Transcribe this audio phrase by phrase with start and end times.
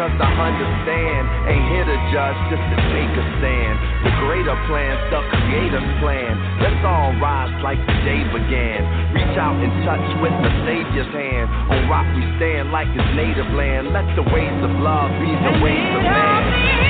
[0.00, 1.22] cause I understand.
[1.44, 3.76] Ain't here to judge, just to take a stand.
[4.00, 6.40] The greater plan's the creator's plan.
[6.64, 8.80] Let's all rise like the day began.
[9.12, 11.52] Reach out and touch with the Savior's hand.
[11.68, 13.92] On rock we stand like his native land.
[13.92, 16.89] Let the ways of love be the ways of man.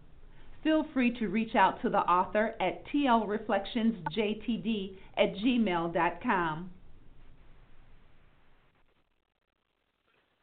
[0.63, 6.69] Feel free to reach out to the author at tlreflectionsjtd at gmail.com.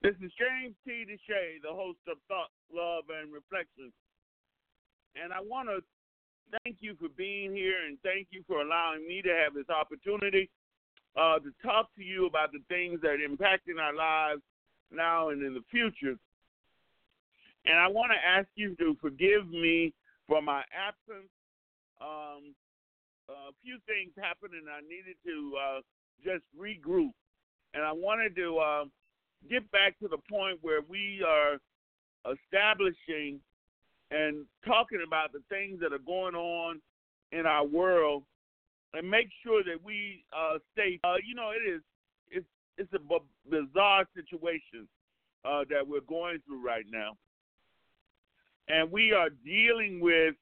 [0.03, 1.05] This is James T.
[1.09, 3.93] DeShay, the host of Thought, Love, and Reflections.
[5.21, 5.83] And I want to
[6.65, 10.49] thank you for being here and thank you for allowing me to have this opportunity
[11.17, 14.43] uh, to talk to you about the things that are impacting our lives
[14.91, 16.17] now and in the future.
[17.67, 19.93] And I want to ask you to forgive me
[20.29, 21.31] for my absence.
[22.01, 22.55] Um,
[23.29, 25.81] a few things happened and I needed to uh,
[26.23, 27.13] just regroup.
[27.75, 28.85] And I wanted to uh,
[29.51, 31.59] get back to the point where we are
[32.25, 33.41] establishing
[34.11, 36.81] and talking about the things that are going on
[37.33, 38.23] in our world
[38.95, 40.99] and make sure that we uh, stay.
[41.05, 41.83] Uh, you know, it is
[42.31, 42.47] it's
[42.79, 43.19] it's a b-
[43.51, 44.89] bizarre situation
[45.45, 47.17] uh, that we're going through right now,
[48.69, 50.35] and we are dealing with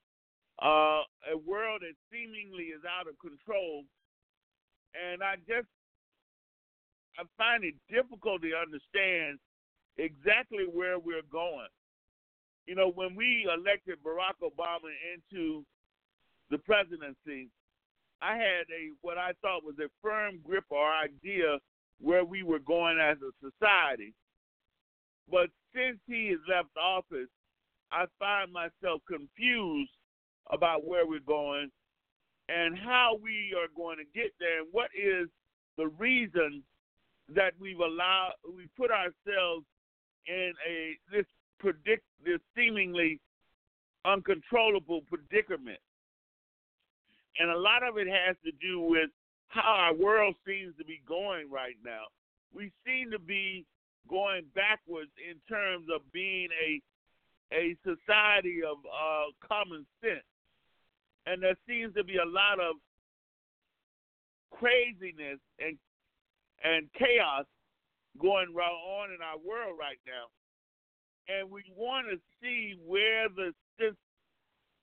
[0.62, 1.02] uh,
[1.32, 3.84] a world that seemingly is out of control.
[4.94, 5.68] And I just
[7.18, 9.38] I find it difficult to understand
[9.96, 11.68] exactly where we're going.
[12.66, 15.64] You know, when we elected Barack Obama into
[16.50, 17.48] the presidency,
[18.20, 21.58] I had a what I thought was a firm grip or idea
[22.00, 24.14] where we were going as a society.
[25.30, 27.28] But since he has left office,
[27.96, 29.90] I find myself confused
[30.52, 31.70] about where we're going
[32.50, 35.28] and how we are going to get there and what is
[35.78, 36.62] the reason
[37.34, 39.64] that we've allowed we put ourselves
[40.26, 41.24] in a this
[41.58, 43.18] predict this seemingly
[44.04, 45.80] uncontrollable predicament.
[47.38, 49.08] And a lot of it has to do with
[49.48, 52.04] how our world seems to be going right now.
[52.54, 53.64] We seem to be
[54.08, 56.80] going backwards in terms of being a
[57.52, 60.26] a society of uh, common sense,
[61.26, 62.76] and there seems to be a lot of
[64.50, 65.76] craziness and
[66.64, 67.44] and chaos
[68.20, 70.24] going on in our world right now
[71.28, 73.52] and we want to see where the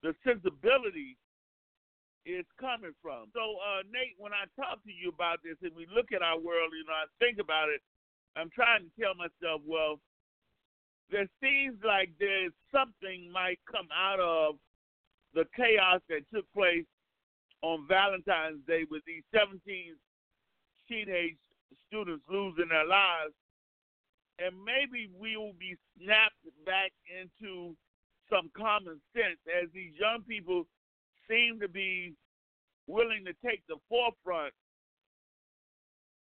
[0.04, 1.16] the sensibility
[2.28, 3.32] is coming from.
[3.32, 6.36] So, uh, Nate, when I talk to you about this and we look at our
[6.36, 7.80] world, you know, I think about it.
[8.36, 10.04] I'm trying to tell myself, well,
[11.12, 14.56] there seems like there's something might come out of
[15.34, 16.86] the chaos that took place
[17.62, 19.60] on Valentine's Day with these 17
[20.88, 21.38] teenage
[21.88, 23.34] students losing their lives.
[24.40, 27.76] And maybe we will be snapped back into
[28.30, 30.66] some common sense as these young people
[31.30, 32.14] seem to be
[32.88, 34.54] willing to take the forefront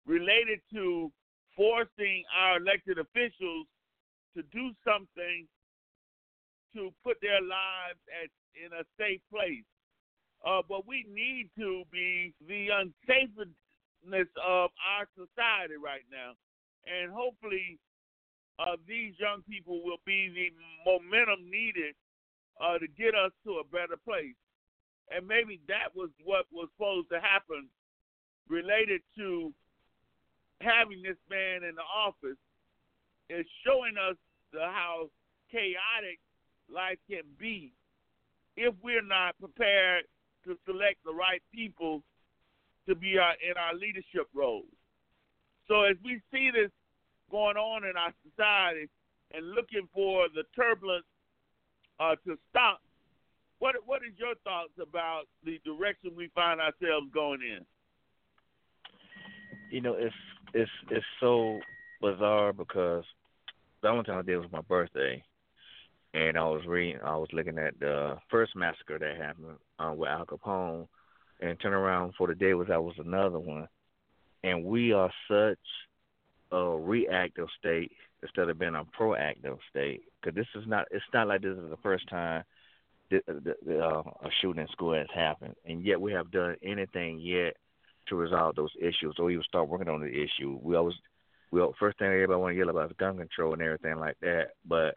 [0.06, 1.12] related to
[1.54, 3.66] forcing our elected officials
[4.36, 5.46] to do something
[6.74, 9.64] to put their lives at in a safe place.
[10.46, 16.34] Uh, but we need to be the unsafeness of our society right now.
[16.86, 17.78] And hopefully
[18.58, 20.50] uh, these young people will be the
[20.86, 21.94] momentum needed
[22.60, 24.38] uh, to get us to a better place.
[25.10, 27.68] And maybe that was what was supposed to happen
[28.48, 29.52] related to
[30.60, 32.38] having this man in the office
[33.30, 34.16] is showing us
[34.52, 35.08] the, how
[35.50, 36.18] chaotic
[36.72, 37.72] life can be
[38.56, 40.04] if we're not prepared
[40.44, 42.02] to select the right people
[42.88, 44.64] to be our, in our leadership roles.
[45.68, 46.70] So as we see this
[47.30, 48.88] going on in our society
[49.34, 51.04] and looking for the turbulence
[52.00, 52.80] uh, to stop.
[53.58, 57.66] What what is your thoughts about the direction we find ourselves going in?
[59.70, 60.12] You know, if
[60.54, 61.58] it's it's so
[62.00, 63.04] bizarre because
[63.82, 65.22] Valentine's Day was my birthday,
[66.14, 70.08] and I was reading, I was looking at the first massacre that happened uh, with
[70.08, 70.88] Al Capone,
[71.40, 73.68] and turn around for the day was that was another one,
[74.42, 75.58] and we are such
[76.50, 77.92] a reactive state
[78.22, 80.02] instead of being a proactive state.
[80.20, 82.42] Because this is not, it's not like this is the first time
[83.10, 86.56] the, the, the, uh, a shooting in school has happened, and yet we have done
[86.62, 87.56] anything yet
[88.08, 90.58] to resolve those issues or even start working on the issue.
[90.62, 90.96] We always,
[91.50, 94.50] we first thing everybody want to yell about is gun control and everything like that.
[94.66, 94.96] But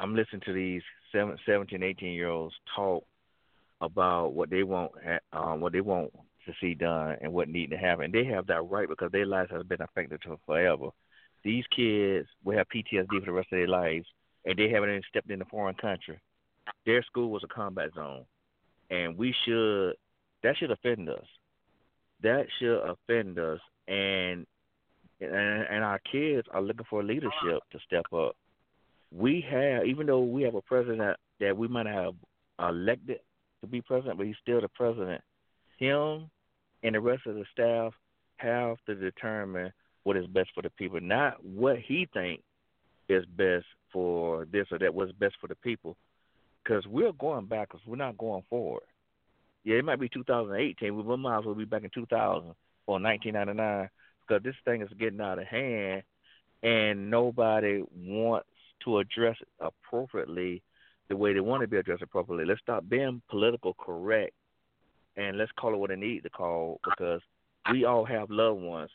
[0.00, 3.04] I'm listening to these 17, 18 year olds talk
[3.80, 4.92] about what they want,
[5.32, 6.12] um, what they want
[6.46, 8.06] to see done and what need to happen.
[8.06, 10.88] And they have that right because their lives have been affected for forever.
[11.44, 14.06] These kids will have PTSD for the rest of their lives,
[14.44, 16.20] and they haven't even stepped in a foreign country.
[16.86, 18.24] Their school was a combat zone,
[18.90, 19.94] and we should
[20.42, 21.26] that should offend us.
[22.22, 24.46] That should offend us, and
[25.22, 28.36] and, and our kids are looking for leadership to step up.
[29.14, 32.14] We have, even though we have a president that we might have
[32.58, 33.20] elected
[33.60, 35.22] to be president, but he's still the president.
[35.78, 36.30] Him
[36.82, 37.92] and the rest of the staff
[38.36, 39.72] have to determine
[40.04, 42.42] what is best for the people, not what he thinks
[43.08, 45.96] is best for this or that, what's best for the people.
[46.62, 48.82] Because we're going backwards, we're not going forward.
[49.64, 52.54] Yeah, it might be 2018, we might as well be back in 2000
[52.86, 53.88] or 1999
[54.26, 56.02] because this thing is getting out of hand
[56.62, 58.48] and nobody wants
[58.84, 60.62] to address it appropriately
[61.08, 62.44] the way they want to be addressed appropriately.
[62.44, 64.32] Let's stop being political correct
[65.16, 67.20] and let's call it what it needs to call because
[67.70, 68.90] we all have loved ones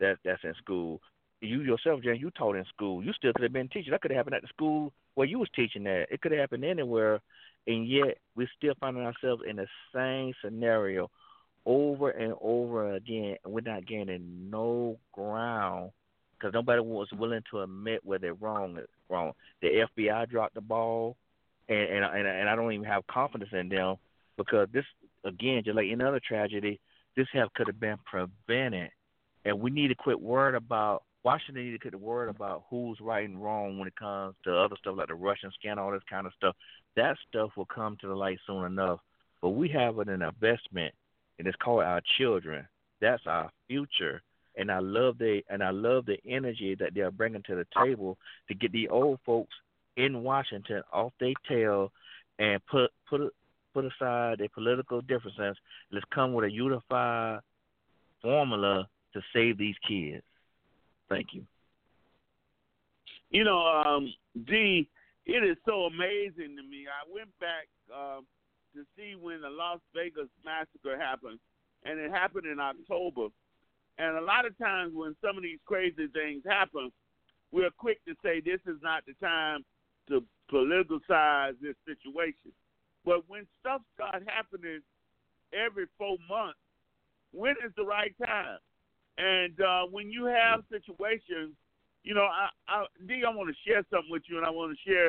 [0.00, 1.00] that that's in school.
[1.40, 3.04] You yourself, Jen, you taught in school.
[3.04, 3.92] You still could have been teaching.
[3.92, 6.10] That could have happened at the school where you was teaching at.
[6.10, 7.20] It could have happened anywhere,
[7.66, 11.10] and yet we're still finding ourselves in the same scenario
[11.68, 15.90] over and over again, and we're not gaining no ground
[16.32, 18.78] because nobody was willing to admit where they're wrong.
[19.10, 19.32] Wrong.
[19.60, 21.16] The FBI dropped the ball,
[21.68, 23.96] and and and, and I don't even have confidence in them
[24.38, 24.84] because this
[25.24, 26.80] again, just like another tragedy,
[27.16, 28.90] this have could have been prevented,
[29.44, 33.28] and we need to quit worrying about Washington need to quit worrying about who's right
[33.28, 36.26] and wrong when it comes to other stuff like the Russian scandal, all this kind
[36.26, 36.56] of stuff.
[36.96, 39.00] That stuff will come to the light soon enough.
[39.42, 40.94] But we have an investment,
[41.38, 42.66] and it's called our children.
[43.00, 44.22] That's our future,
[44.56, 48.18] and I love the and I love the energy that they're bringing to the table
[48.48, 49.54] to get the old folks
[49.96, 51.92] in Washington off their tail
[52.38, 53.32] and put put
[53.74, 55.56] put aside their political differences.
[55.92, 57.40] Let's come with a unified
[58.22, 60.22] formula to save these kids.
[61.08, 61.44] Thank you.
[63.30, 64.12] You know, um,
[64.46, 64.88] D,
[65.26, 66.86] it is so amazing to me.
[66.88, 68.24] I went back um,
[68.74, 71.38] to see when the Las Vegas massacre happened,
[71.84, 73.28] and it happened in October.
[73.98, 76.92] And a lot of times when some of these crazy things happen,
[77.50, 79.64] we're quick to say this is not the time
[80.08, 80.22] to
[80.52, 82.52] politicize this situation.
[83.04, 84.80] But when stuff starts happening
[85.52, 86.58] every four months,
[87.32, 88.58] when is the right time?
[89.18, 91.54] And uh, when you have situations,
[92.04, 94.76] you know, I, I, D, I want to share something with you, and I want
[94.76, 95.08] to share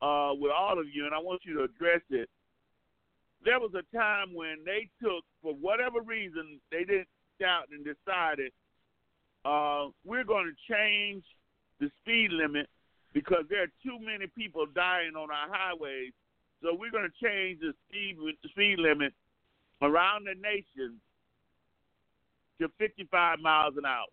[0.00, 2.28] uh, with all of you, and I want you to address it.
[3.44, 7.08] There was a time when they took, for whatever reason, they didn't
[7.44, 8.52] out and decided
[9.44, 11.24] uh, we're going to change
[11.80, 12.68] the speed limit
[13.12, 16.12] because there are too many people dying on our highways
[16.62, 19.12] so we're going to change the speed the speed limit
[19.82, 21.00] around the nation
[22.60, 24.06] to 55 miles an hour.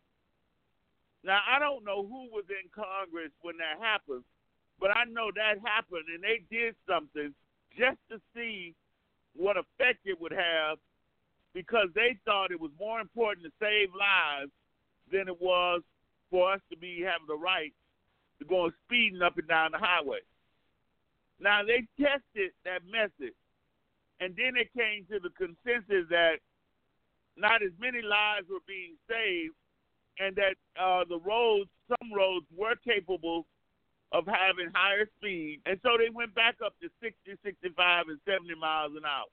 [1.23, 4.23] Now I don't know who was in Congress when that happened,
[4.79, 7.35] but I know that happened and they did something
[7.77, 8.73] just to see
[9.39, 10.77] what effect it would have
[11.53, 14.51] because they thought it was more important to save lives
[15.11, 15.81] than it was
[16.29, 17.73] for us to be having the right
[18.37, 20.19] to go speeding up and down the highway.
[21.39, 23.35] Now they tested that message,
[24.19, 26.43] and then it came to the consensus that
[27.37, 29.55] not as many lives were being saved,
[30.19, 33.45] and that uh, the roads, some roads, were capable
[34.11, 38.55] of having higher speed, and so they went back up to 60, 65, and 70
[38.55, 39.29] miles an hour.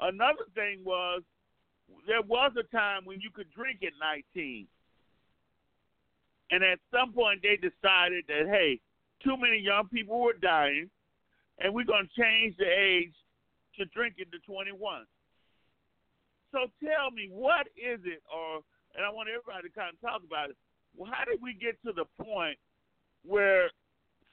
[0.00, 1.22] Another thing was
[2.06, 4.66] there was a time when you could drink at 19.
[6.50, 8.80] And at some point, they decided that, hey,
[9.22, 10.90] too many young people were dying,
[11.58, 13.14] and we're going to change the age
[13.78, 15.06] to drinking to 21.
[16.52, 18.62] So tell me, what is it, or
[18.96, 20.56] and I want everybody to kind of talk about it.
[20.96, 22.56] Well, how did we get to the point
[23.26, 23.70] where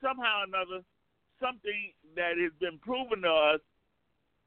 [0.02, 0.84] somehow or another
[1.42, 3.60] something that has been proven to us,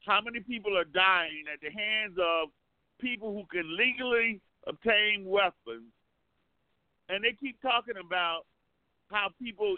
[0.07, 2.49] how many people are dying at the hands of
[3.01, 5.91] people who can legally obtain weapons,
[7.09, 8.43] and they keep talking about
[9.11, 9.77] how people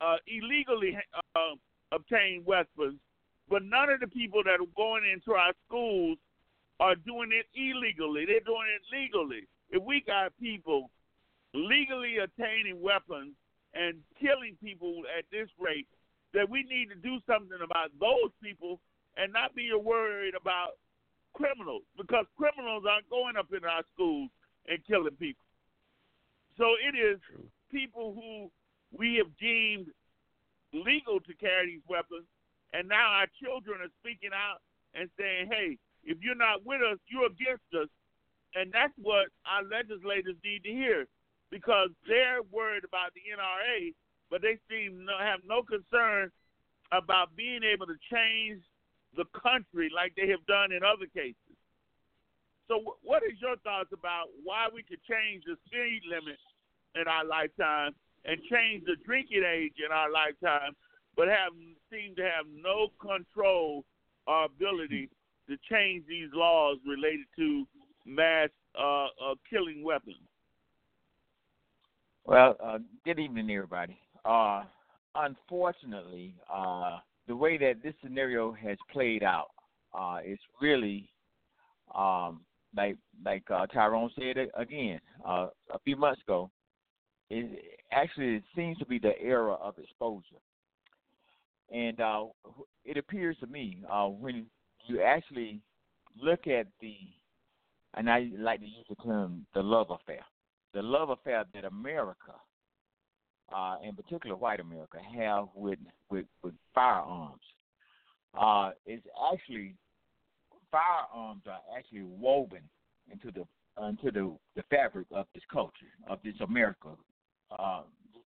[0.00, 0.96] uh, illegally
[1.34, 1.54] uh,
[1.92, 2.98] obtain weapons,
[3.48, 6.16] but none of the people that are going into our schools
[6.78, 8.24] are doing it illegally.
[8.24, 9.46] They're doing it legally.
[9.70, 10.90] If we got people
[11.52, 13.34] legally obtaining weapons
[13.74, 15.86] and killing people at this rate,
[16.34, 18.80] that we need to do something about those people
[19.16, 20.78] and not be worried about
[21.34, 24.30] criminals because criminals aren't going up in our schools
[24.68, 25.44] and killing people.
[26.58, 27.18] So it is
[27.70, 28.50] people who
[28.96, 29.86] we have deemed
[30.72, 32.26] legal to carry these weapons,
[32.72, 34.60] and now our children are speaking out
[34.94, 37.88] and saying, hey, if you're not with us, you're against us.
[38.54, 41.06] And that's what our legislators need to hear
[41.50, 43.92] because they're worried about the NRA,
[44.30, 46.30] but they seem to have no concern
[46.92, 48.62] about being able to change
[49.16, 51.58] the country like they have done in other cases.
[52.68, 56.38] So, what is your thoughts about why we could change the speed limit
[56.94, 57.92] in our lifetime
[58.24, 60.78] and change the drinking age in our lifetime,
[61.16, 61.52] but have
[61.90, 63.84] seem to have no control
[64.26, 65.10] or ability
[65.48, 67.66] to change these laws related to
[68.06, 70.29] mass uh, uh, killing weapons?
[72.30, 73.98] Well, uh, good evening, everybody.
[74.24, 74.62] Uh,
[75.16, 79.48] unfortunately, uh, the way that this scenario has played out
[79.92, 81.10] uh, is really,
[81.92, 82.42] um,
[82.76, 86.52] like like uh, Tyrone said again uh, a few months ago.
[87.30, 90.22] It actually it seems to be the era of exposure,
[91.72, 92.26] and uh,
[92.84, 94.46] it appears to me uh, when
[94.86, 95.62] you actually
[96.16, 96.94] look at the,
[97.94, 100.24] and I like to use the term the love affair
[100.74, 102.34] the love affair that America,
[103.54, 105.78] uh, in particular white America, have with
[106.10, 107.42] with, with firearms
[108.38, 109.00] uh, is
[109.32, 109.74] actually
[110.70, 112.62] firearms are actually woven
[113.10, 113.44] into the
[113.86, 115.72] into the, the fabric of this culture
[116.08, 116.88] of this America,
[117.56, 117.82] uh,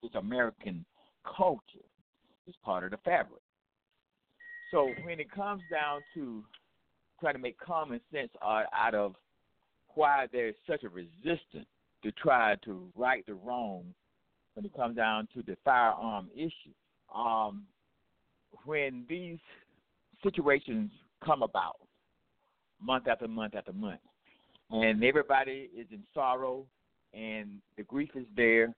[0.02, 0.84] this American
[1.38, 1.86] culture
[2.48, 3.42] is part of the fabric.
[4.72, 6.44] So when it comes down to
[7.20, 9.16] trying to make common sense out, out of
[9.96, 11.68] why there's such a resistance
[12.04, 13.94] to try to right the wrong
[14.54, 16.74] when it comes down to the firearm issue.
[17.14, 17.64] Um,
[18.66, 19.40] when these
[20.24, 20.92] situations
[21.24, 21.78] come about
[22.82, 24.00] month after month after month,
[24.72, 26.66] and everybody is in sorrow,
[27.14, 28.74] and the grief is there,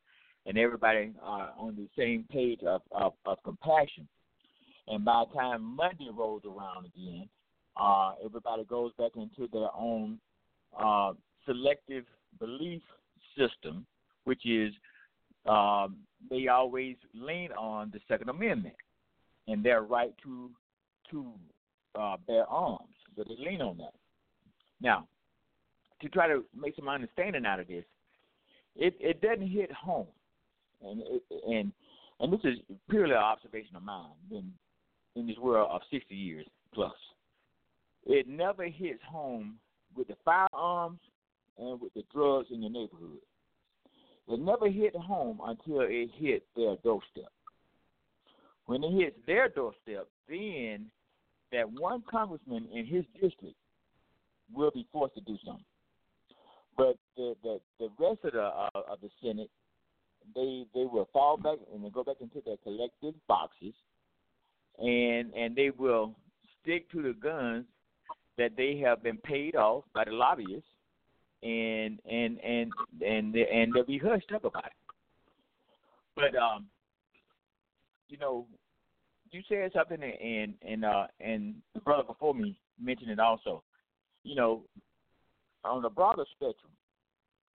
[0.45, 4.08] and everybody are on the same page of, of, of compassion.
[4.88, 7.27] And by the time Monday rolls around again,
[7.79, 10.19] uh, everybody goes back into their own
[10.77, 11.13] uh,
[11.45, 12.05] selective
[12.39, 12.82] belief
[13.39, 13.86] system,
[14.25, 14.73] which is
[15.47, 15.97] um,
[16.30, 18.75] they always lean on the Second Amendment
[19.47, 20.49] and their right to
[21.12, 21.25] to
[21.99, 22.93] uh, bear arms.
[23.15, 23.93] So they lean on that.
[24.82, 25.08] Now,
[26.02, 27.84] to try to make some understanding out of this,
[28.75, 30.08] it, it doesn't hit home,
[30.82, 31.71] and it, and
[32.19, 34.52] and this is purely an observation of mine in
[35.15, 36.93] in this world of sixty years plus.
[38.06, 39.58] It never hits home
[39.95, 40.99] with the firearms
[41.60, 43.19] and with the drugs in your neighborhood.
[44.28, 47.32] It never hit home until it hit their doorstep.
[48.65, 50.91] When it hits their doorstep, then
[51.52, 53.56] that one congressman in his district
[54.54, 55.65] will be forced to do something.
[56.78, 59.50] But the the, the rest of the uh, of the Senate,
[60.36, 63.74] they they will fall back and they go back into their collective boxes,
[64.78, 66.15] and and they will
[66.62, 67.65] stick to the guns
[68.38, 70.69] that they have been paid off by the lobbyists
[71.43, 72.71] and and and
[73.06, 74.71] and and they'll be hushed up about it.
[76.15, 76.65] But um,
[78.08, 78.45] you know,
[79.32, 83.63] you said something, and and uh, and the brother before me mentioned it also.
[84.23, 84.63] You know,
[85.63, 86.71] on the broader spectrum,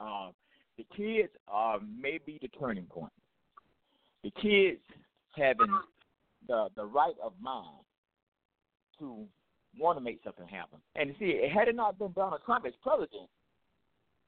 [0.01, 0.31] uh,
[0.79, 3.13] the kids are maybe the turning point.
[4.23, 4.81] The kids
[5.37, 5.79] having
[6.49, 7.85] the the right of mind
[8.99, 9.27] to
[9.79, 10.79] want to make something happen.
[10.95, 13.29] And see, had it not been Donald Trump as president,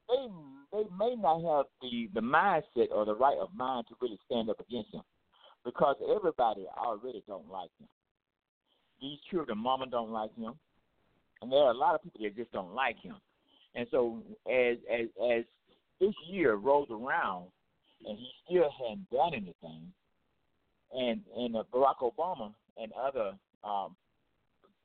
[0.08, 0.26] they
[0.72, 4.50] they may not have the the mindset or the right of mind to really stand
[4.50, 5.02] up against him,
[5.64, 7.88] because everybody already don't like him.
[9.00, 10.54] These children, mama don't like him,
[11.42, 13.16] and there are a lot of people that just don't like him.
[13.74, 15.44] And so as as as
[16.00, 17.46] this year rolls around
[18.06, 19.92] and he still hadn't done anything,
[20.94, 23.32] and and uh, Barack Obama and other
[23.64, 23.96] um,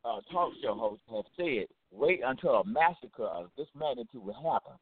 [0.03, 4.73] uh, talk show hosts have said, wait until a massacre of this magnitude will happen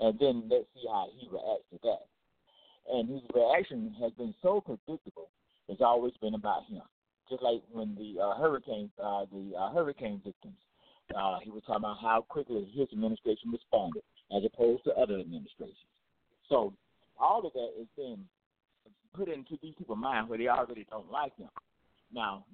[0.00, 2.06] and then let's see how he reacts to that.
[2.92, 5.30] And his reaction has been so predictable.
[5.68, 6.82] It's always been about him.
[7.30, 10.58] Just like when the uh, hurricane, uh, the uh, hurricane victims
[11.14, 14.02] Uh, he was talking about how quickly his administration responded
[14.34, 15.92] as opposed to other administrations.
[16.48, 16.72] So
[17.18, 18.24] all of that is being
[19.12, 21.50] put into these people's mind where they already don't like him.
[22.12, 22.44] Now,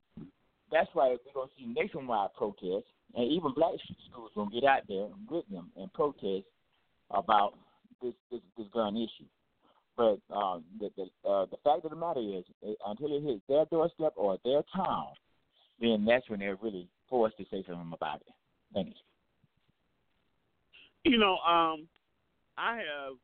[0.70, 3.74] that's why we're going to see nationwide protests, and even black
[4.10, 6.44] schools going to get out there with them and protest
[7.10, 7.54] about
[8.02, 9.28] this this, this gun issue.
[9.96, 12.44] But uh, the the, uh, the fact of the matter is,
[12.86, 15.08] until it hits their doorstep or their town,
[15.80, 18.32] then that's when they're really forced to say something about it.
[18.72, 21.12] Thank you.
[21.12, 21.88] You know, um,
[22.56, 23.14] I have,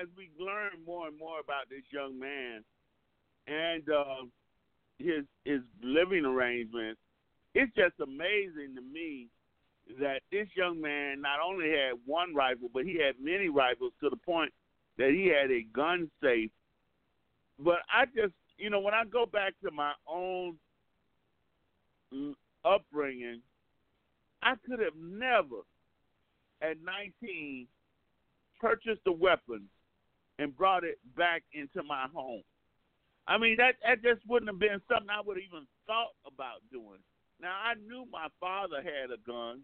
[0.00, 2.64] as we learn more and more about this young man
[3.46, 4.24] and uh,
[4.98, 7.00] his his living arrangements,
[7.54, 9.28] it's just amazing to me
[10.00, 14.10] that this young man not only had one rifle, but he had many rifles to
[14.10, 14.52] the point
[14.98, 16.50] that he had a gun safe.
[17.58, 20.56] But I just, you know, when I go back to my own
[22.64, 23.40] upbringing,
[24.42, 25.62] I could have never,
[26.62, 27.66] at 19,
[28.60, 29.68] purchased a weapon
[30.38, 32.42] and brought it back into my home.
[33.26, 36.60] I mean, that that just wouldn't have been something I would have even thought about
[36.70, 37.00] doing.
[37.40, 39.60] Now I knew my father had a gun,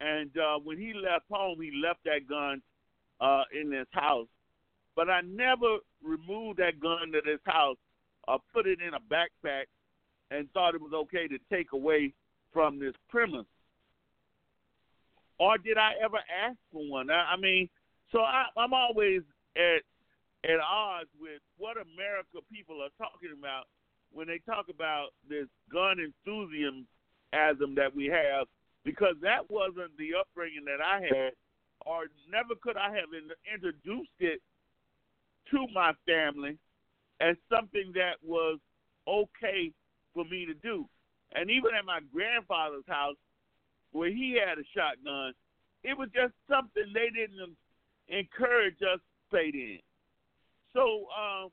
[0.00, 2.62] and uh, when he left home, he left that gun
[3.20, 4.28] uh, in his house.
[4.94, 7.76] But I never removed that gun to his house
[8.28, 9.64] or put it in a backpack
[10.30, 12.12] and thought it was okay to take away
[12.52, 13.46] from this premise.
[15.38, 17.10] Or did I ever ask for one?
[17.10, 17.68] I, I mean,
[18.10, 19.20] so I, I'm always
[19.56, 19.82] at
[20.44, 23.64] at odds with what America people are talking about
[24.12, 28.46] when they talk about this gun enthusiasm that we have,
[28.86, 31.32] because that wasn't the upbringing that I had,
[31.84, 33.10] or never could I have
[33.52, 34.40] introduced it
[35.50, 36.56] to my family
[37.20, 38.58] as something that was
[39.08, 39.72] okay
[40.14, 40.86] for me to do.
[41.34, 43.16] And even at my grandfather's house,
[43.90, 45.34] where he had a shotgun,
[45.82, 47.56] it was just something they didn't
[48.06, 49.78] encourage us to stay in.
[50.72, 51.50] So um,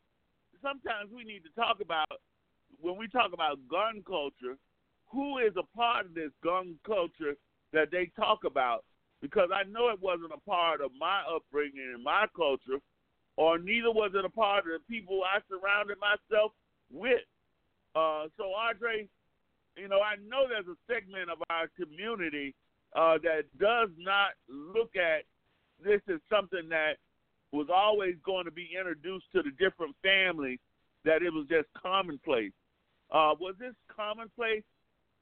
[0.61, 2.21] sometimes we need to talk about
[2.79, 4.57] when we talk about gun culture,
[5.13, 7.35] who is a part of this gun culture
[7.71, 8.83] that they talk about?
[9.21, 12.81] Because I know it wasn't a part of my upbringing and my culture,
[13.37, 16.51] or neither was it a part of the people I surrounded myself
[16.91, 17.21] with.
[17.95, 19.07] Uh, so, Andre,
[19.77, 22.53] you know, I know there's a segment of our community
[22.95, 25.23] uh, that does not look at
[25.83, 26.93] this as something that
[27.51, 30.59] was always going to be introduced to the different families,
[31.05, 32.51] that it was just commonplace.
[33.11, 34.63] Uh, was this commonplace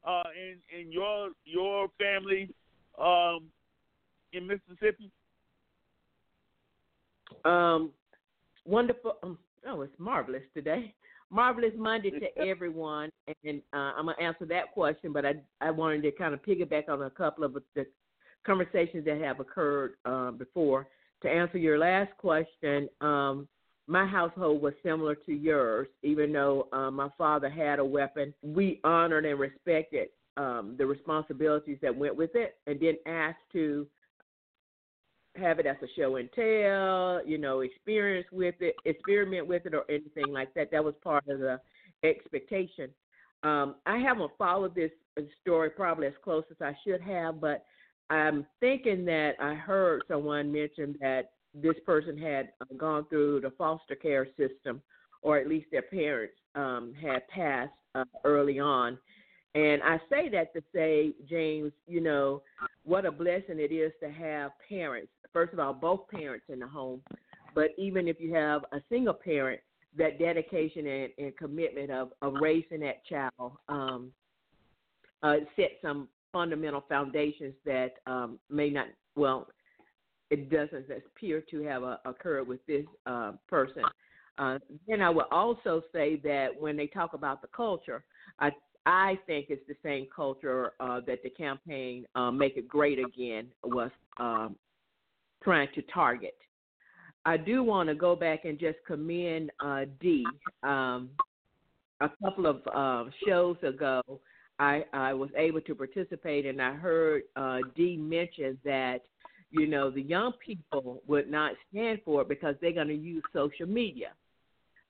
[0.05, 2.49] uh, in in your your family
[2.99, 3.45] um,
[4.33, 5.11] in Mississippi?
[7.45, 7.91] Um,
[8.65, 9.17] wonderful.
[9.23, 9.37] Um,
[9.67, 10.93] oh, it's marvelous today.
[11.33, 13.09] Marvelous Monday to everyone,
[13.45, 15.13] and uh, I'm gonna answer that question.
[15.13, 17.85] But I I wanted to kind of piggyback on a couple of the
[18.45, 20.87] conversations that have occurred uh, before.
[21.23, 23.47] To answer your last question, um,
[23.87, 25.87] my household was similar to yours.
[26.03, 31.77] Even though uh, my father had a weapon, we honored and respected um, the responsibilities
[31.81, 33.85] that went with it, and didn't ask to
[35.35, 39.73] have it as a show and tell, you know, experience with it, experiment with it,
[39.73, 40.71] or anything like that.
[40.71, 41.59] That was part of the
[42.03, 42.89] expectation.
[43.43, 44.91] Um, I haven't followed this
[45.41, 47.65] story probably as close as I should have, but
[48.09, 53.95] I'm thinking that I heard someone mention that this person had gone through the foster
[53.95, 54.81] care system,
[55.21, 58.97] or at least their parents um, had passed uh, early on.
[59.53, 62.41] And I say that to say, James, you know,
[62.85, 66.67] what a blessing it is to have parents first of all, both parents in the
[66.67, 67.01] home,
[67.55, 69.59] but even if you have a single parent,
[69.97, 74.11] that dedication and, and commitment of, of raising that child um,
[75.21, 79.47] uh, set some fundamental foundations that um, may not, well,
[80.31, 83.83] it doesn't appear to have uh, occurred with this uh, person.
[84.37, 88.03] Uh, then I would also say that when they talk about the culture,
[88.39, 88.51] I
[88.87, 93.47] I think it's the same culture uh, that the campaign uh, "Make It Great Again"
[93.63, 94.55] was um,
[95.43, 96.35] trying to target.
[97.25, 100.25] I do want to go back and just commend uh, Dee.
[100.63, 101.09] Um,
[101.99, 104.01] a couple of shows ago,
[104.57, 107.21] I, I was able to participate, and I heard
[107.75, 109.01] Dee mention that
[109.51, 113.23] you know the young people would not stand for it because they're going to use
[113.33, 114.13] social media.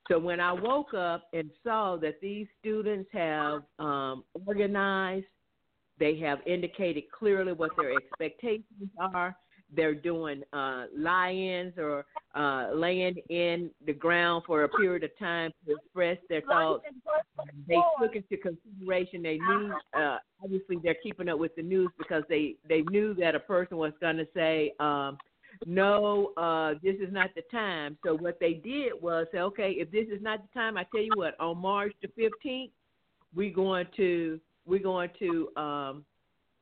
[0.08, 5.26] So when I woke up and saw that these students have um, organized,
[5.98, 9.36] they have indicated clearly what their expectations are,
[9.74, 12.04] they're doing uh, lie-ins or
[12.34, 16.84] uh, laying in the ground for a period of time to express their thoughts.
[17.68, 19.74] They took into consideration they knew.
[19.96, 23.76] Uh, obviously, they're keeping up with the news because they they knew that a person
[23.76, 24.72] was going to say.
[24.80, 25.18] Um,
[25.66, 27.96] no, uh, this is not the time.
[28.04, 31.02] So what they did was say, okay, if this is not the time, I tell
[31.02, 32.72] you what, on March the fifteenth,
[33.34, 36.04] we're going to we're going to um,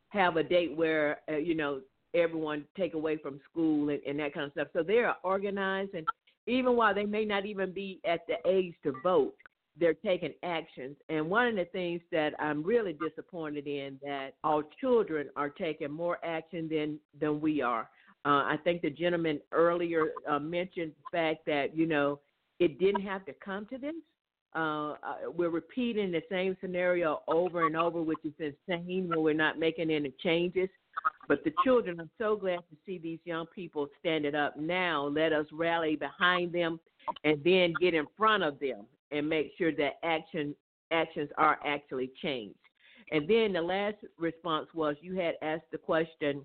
[0.08, 1.80] have a date where uh, you know
[2.14, 4.68] everyone take away from school and, and that kind of stuff.
[4.72, 6.06] So they are organized, and
[6.46, 9.34] even while they may not even be at the age to vote,
[9.78, 10.96] they're taking actions.
[11.08, 15.90] And one of the things that I'm really disappointed in that our children are taking
[15.90, 17.88] more action than than we are.
[18.26, 22.20] Uh, I think the gentleman earlier uh, mentioned the fact that you know
[22.58, 23.94] it didn't have to come to this.
[24.54, 24.96] Uh, uh,
[25.34, 28.32] we're repeating the same scenario over and over, which is
[28.68, 30.68] insane when we're not making any changes.
[31.29, 35.07] But the children, I'm so glad to see these young people standing up now.
[35.07, 36.81] Let us rally behind them
[37.24, 40.55] and then get in front of them and make sure that action
[40.92, 42.59] actions are actually changed.
[43.12, 46.44] And then the last response was you had asked the question,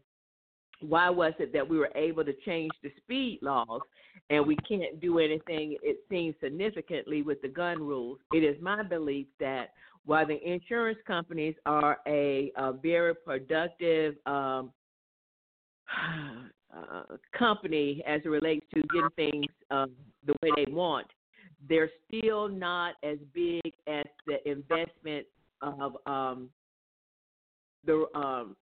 [0.81, 3.81] why was it that we were able to change the speed laws
[4.29, 8.19] and we can't do anything, it seems, significantly with the gun rules?
[8.33, 9.71] It is my belief that
[10.05, 14.71] while the insurance companies are a, a very productive um,
[16.75, 17.03] uh,
[17.37, 19.91] company as it relates to getting things um,
[20.25, 21.07] the way they want,
[21.67, 25.25] they're still not as big as the investment
[25.61, 26.49] of um,
[27.85, 28.55] the um,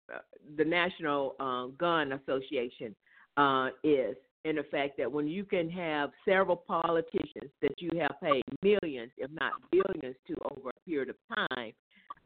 [0.57, 2.95] the National um, Gun Association
[3.37, 4.15] uh, is.
[4.45, 9.09] In the fact that when you can have several politicians that you have paid millions,
[9.17, 11.15] if not billions, to over period of
[11.49, 11.73] time,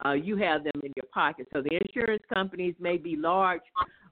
[0.05, 1.47] uh, you have them in your pocket.
[1.53, 3.61] So the insurance companies may be large,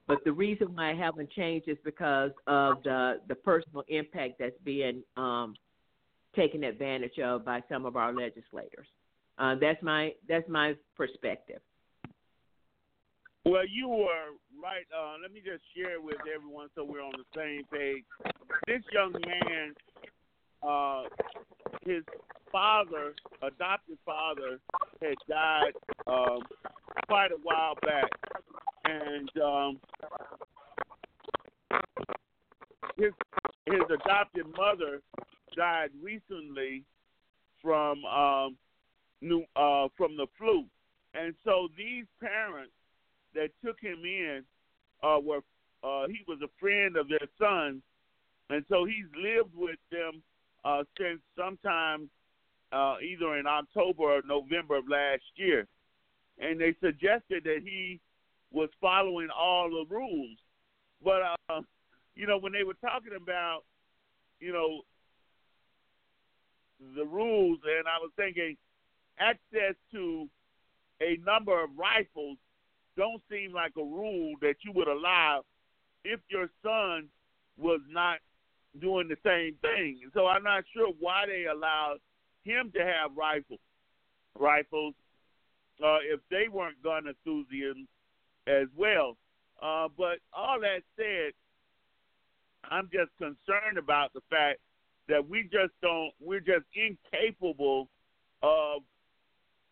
[0.08, 4.58] but the reason why I haven't changed is because of the the personal impact that's
[4.64, 5.56] being um,
[6.36, 8.88] taken advantage of by some of our legislators.
[9.38, 11.60] Uh, that's my that's my perspective.
[13.46, 14.88] Well, you were right.
[14.90, 18.04] Uh, let me just share with everyone so we're on the same page.
[18.66, 19.74] This young man,
[20.68, 21.04] uh,
[21.86, 22.04] his
[22.52, 24.60] father, adopted father,
[25.02, 25.74] had died
[26.08, 26.40] um,
[27.08, 28.10] quite a while back,
[28.86, 29.80] and um,
[32.98, 33.12] his
[33.66, 35.02] his adopted mother
[35.56, 36.84] died recently
[37.62, 38.56] from um,
[39.22, 40.64] new uh, from the flu,
[41.14, 42.72] and so these parents
[43.34, 44.44] that took him in
[45.04, 45.42] uh, were
[45.84, 47.82] uh, he was a friend of their son,
[48.50, 50.22] and so he's lived with them
[50.66, 52.10] uh, since sometime
[52.74, 55.68] uh, either in October or November of last year,
[56.40, 58.02] and they suggested that he
[58.52, 60.38] was following all the rules,
[61.04, 61.62] but uh,
[62.16, 63.62] you know when they were talking about
[64.40, 64.82] you know
[66.96, 68.58] the rules, and I was thinking
[69.20, 70.28] access to
[71.02, 72.38] a number of rifles
[72.98, 75.44] don't seem like a rule that you would allow
[76.04, 77.08] if your son
[77.58, 78.20] was not
[78.80, 80.00] doing the same thing.
[80.14, 81.98] So I'm not sure why they allowed
[82.44, 83.60] him to have rifles,
[84.38, 84.94] rifles,
[85.84, 87.90] uh, if they weren't gun enthusiasts
[88.48, 89.18] as well.
[89.62, 91.34] Uh, but all that said,
[92.70, 94.60] I'm just concerned about the fact
[95.08, 97.90] that we just don't, we're just incapable
[98.42, 98.82] of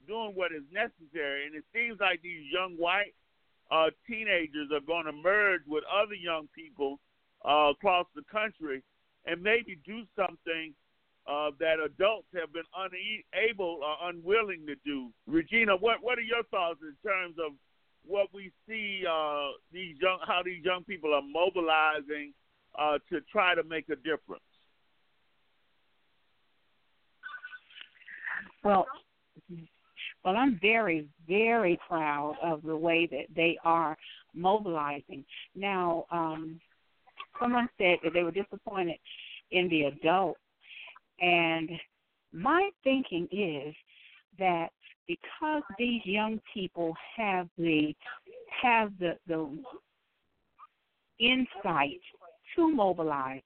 [0.07, 1.45] doing what is necessary.
[1.45, 3.13] And it seems like these young white
[3.71, 6.99] uh, teenagers are going to merge with other young people
[7.47, 8.83] uh, across the country
[9.25, 10.73] and maybe do something
[11.27, 15.09] uh, that adults have been unable or unwilling to do.
[15.27, 17.53] Regina, what what are your thoughts in terms of
[18.05, 22.33] what we see uh, these young how these young people are mobilizing
[22.77, 24.43] uh, to try to make a difference?
[28.63, 28.85] Well,
[30.23, 33.97] well, I'm very, very proud of the way that they are
[34.33, 35.25] mobilizing.
[35.53, 36.61] Now, um,
[37.39, 38.97] someone said that they were disappointed
[39.51, 40.39] in the adults,
[41.19, 41.69] and
[42.31, 43.75] my thinking is
[44.39, 44.69] that
[45.07, 47.93] because these young people have the
[48.61, 49.61] have the the
[51.19, 51.99] insight
[52.55, 53.41] to mobilize,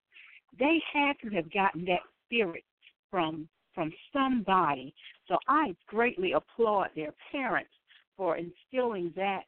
[0.59, 2.63] they had to have gotten that spirit
[3.11, 4.93] from from somebody.
[5.27, 7.69] So I greatly applaud their parents
[8.15, 9.43] for instilling that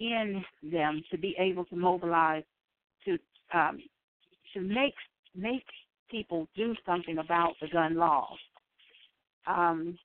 [0.00, 2.44] in them to be able to mobilize
[3.04, 3.18] to
[3.54, 3.78] um,
[4.52, 4.94] to make
[5.34, 5.64] make
[6.10, 8.38] people do something about the gun laws.
[9.46, 9.98] Um,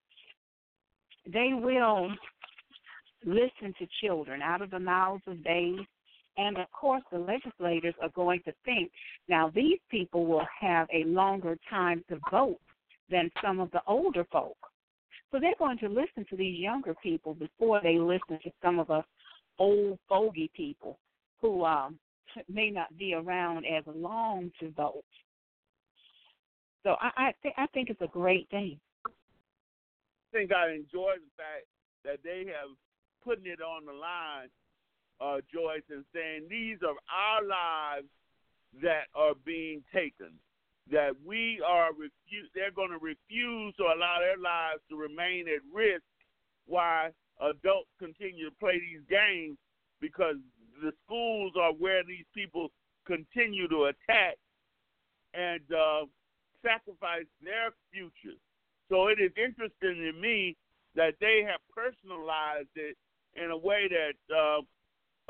[1.32, 2.12] they will
[3.26, 5.86] listen to children out of the mouths of babes
[6.38, 8.92] And of course, the legislators are going to think
[9.28, 12.62] now these people will have a longer time to vote
[13.12, 14.58] than some of the older folk.
[15.32, 18.90] So they're going to listen to these younger people before they listen to some of
[18.90, 19.04] us
[19.58, 20.98] old fogey people
[21.42, 22.00] who um,
[22.50, 25.04] may not be around as long to vote.
[26.84, 28.80] So I I, th- I think it's a great thing.
[29.06, 31.66] I think I enjoy the fact
[32.06, 32.70] that they have
[33.24, 34.50] putting it on the line,
[35.20, 38.08] uh, Joyce, and saying these are our lives
[38.82, 40.32] that are being taken.
[40.92, 45.62] That we are refuse they're going to refuse to allow their lives to remain at
[45.74, 46.02] risk
[46.66, 47.12] while
[47.42, 49.58] adults continue to play these games
[50.02, 50.38] because
[50.82, 52.70] the schools are where these people
[53.06, 54.38] continue to attack
[55.34, 56.06] and uh,
[56.64, 58.40] sacrifice their futures.
[58.90, 60.58] So it is interesting to me
[60.96, 62.98] that they have personalized it
[63.36, 64.62] in a way that uh,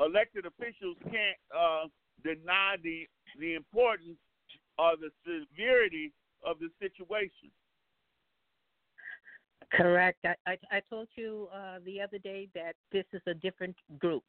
[0.04, 1.84] elected officials can't uh,
[2.24, 3.06] deny the
[3.38, 4.18] the importance
[4.78, 6.12] or the severity
[6.44, 7.50] of the situation.
[9.72, 10.18] Correct.
[10.24, 14.24] I, I, I told you uh, the other day that this is a different group.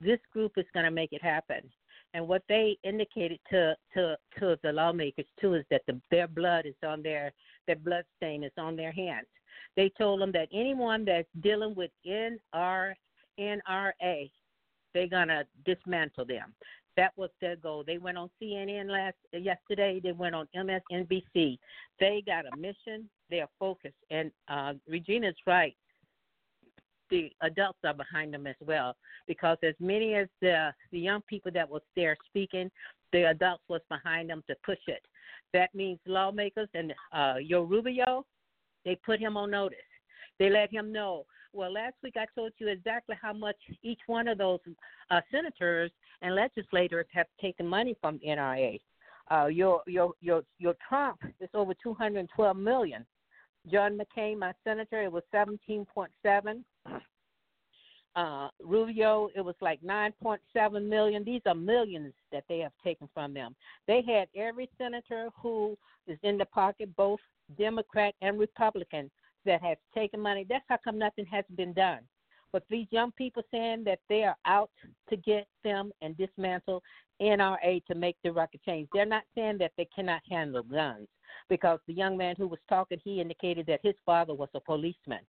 [0.00, 1.70] This group is going to make it happen.
[2.14, 6.64] And what they indicated to to to the lawmakers too is that the, their blood
[6.64, 7.32] is on their
[7.66, 9.26] their blood stain is on their hands.
[9.76, 12.94] They told them that anyone that's dealing with NR
[13.40, 14.30] NRA,
[14.94, 16.54] they're gonna dismantle them.
[16.96, 17.82] That was their goal.
[17.84, 20.00] They went on CNN last yesterday.
[20.00, 21.58] They went on MSNBC.
[21.98, 23.08] They got a mission.
[23.30, 23.94] They're focused.
[24.10, 25.74] And uh, Regina's right.
[27.10, 31.52] The adults are behind them as well because as many as the the young people
[31.52, 32.70] that was there speaking,
[33.12, 35.02] the adults was behind them to push it.
[35.52, 38.24] That means lawmakers and uh, Rubio,
[38.84, 39.78] they put him on notice.
[40.38, 41.26] They let him know.
[41.52, 44.58] Well, last week I told you exactly how much each one of those
[45.10, 48.80] uh, senators and legislators have taken money from NRA.
[49.30, 53.06] Uh, your your your your Trump is over 212 million.
[53.70, 56.64] John McCain, my senator, it was 17.7.
[58.16, 61.24] Uh, Rubio, it was like 9.7 million.
[61.24, 63.56] These are millions that they have taken from them.
[63.88, 67.18] They had every senator who is in the pocket, both
[67.58, 69.10] Democrat and Republican,
[69.44, 70.46] that has taken money.
[70.48, 72.00] That's how come nothing has been done.
[72.52, 74.70] But these young people saying that they are out
[75.10, 76.82] to get them and dismantle
[77.20, 78.88] NRA to make the record change.
[78.92, 81.08] They're not saying that they cannot handle guns
[81.48, 85.20] because the young man who was talking, he indicated that his father was a policeman.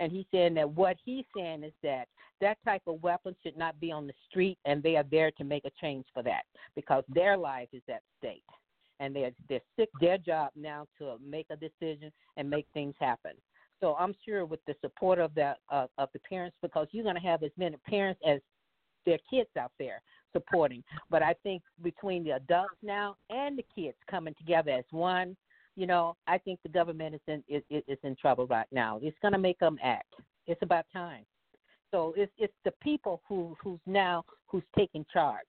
[0.00, 2.06] And he's saying that what he's saying is that
[2.40, 5.44] that type of weapon should not be on the street, and they are there to
[5.44, 6.42] make a change for that
[6.76, 8.44] because their life is at stake.
[9.00, 13.32] And they're, they're sick their job now to make a decision and make things happen.
[13.80, 17.14] So I'm sure with the support of the uh, of the parents, because you're going
[17.14, 18.40] to have as many parents as
[19.06, 20.82] their kids out there supporting.
[21.10, 25.36] But I think between the adults now and the kids coming together as one,
[25.78, 28.98] you know, I think the government is in is, is in trouble right now.
[29.02, 30.12] It's going to make them act.
[30.46, 31.24] It's about time.
[31.90, 35.46] So it's it's the people who who's now who's taking charge,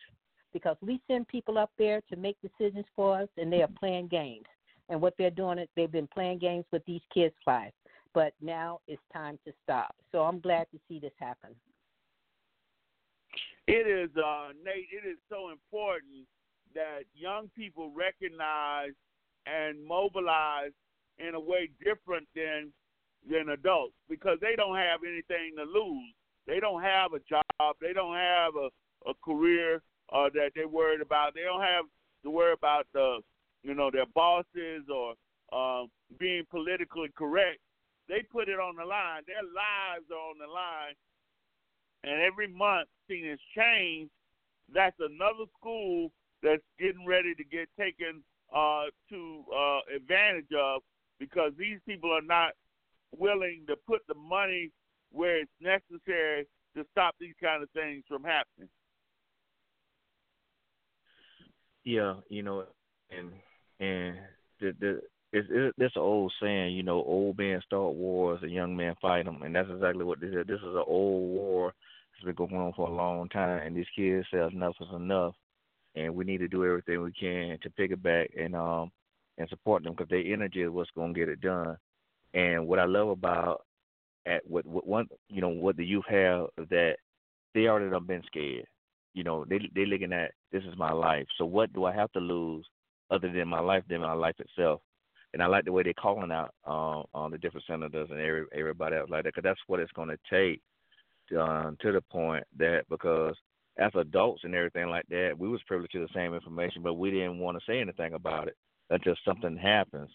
[0.54, 4.08] because we send people up there to make decisions for us, and they are playing
[4.08, 4.46] games.
[4.90, 7.74] And what they're doing is they've been playing games with these kids' lives
[8.14, 9.96] but now it's time to stop.
[10.12, 11.52] So I'm glad to see this happen.
[13.68, 16.26] It is, uh, Nate, it is so important
[16.74, 18.94] that young people recognize
[19.46, 20.72] and mobilize
[21.18, 22.72] in a way different than
[23.30, 26.14] than adults because they don't have anything to lose.
[26.48, 27.76] They don't have a job.
[27.82, 28.70] They don't have a,
[29.10, 29.82] a career
[30.14, 31.34] uh, that they're worried about.
[31.36, 31.86] They don't have
[32.24, 33.20] to worry about the,
[33.64, 35.14] you know, their bosses or
[35.52, 35.86] uh,
[36.18, 37.60] being politically correct.
[38.08, 39.24] They put it on the line.
[39.28, 40.96] Their lives are on the line.
[42.04, 44.10] And every month, things change.
[44.74, 48.24] That's another school that's getting ready to get taken
[48.56, 50.82] uh, to uh, advantage of
[51.20, 52.52] because these people are not
[53.18, 54.72] willing to put the money
[55.12, 58.70] where it's necessary to stop these kind of things from happening.
[61.84, 62.66] Yeah, you know,
[63.10, 63.32] and
[63.80, 64.18] and
[64.60, 68.52] the the it's it, it's an old saying, you know, old men start wars and
[68.52, 70.48] young men fight them, and that's exactly what this is.
[70.48, 71.74] This is an old war
[72.12, 75.36] that's been going on for a long time, and these kids say enough is enough,
[76.00, 78.92] and we need to do everything we can to pick it back and um
[79.38, 81.78] and support them because their energy is what's going to get it done.
[82.34, 83.62] And what I love about
[84.26, 86.96] at what, what one you know what the youth have that
[87.54, 88.66] they already done been scared.
[89.14, 91.28] You know, they they looking at this is my life.
[91.38, 92.66] So what do I have to lose
[93.12, 94.82] other than my life than my life itself?
[95.34, 98.46] and I like the way they're calling out um, on the different senators and every,
[98.54, 100.62] everybody else like that because that's what it's going to take
[101.40, 103.36] um, to the point that because
[103.80, 107.12] as adults and everything like that, we was privileged to the same information, but we
[107.12, 108.58] didn't want to say anything about it
[108.90, 110.10] until something happens.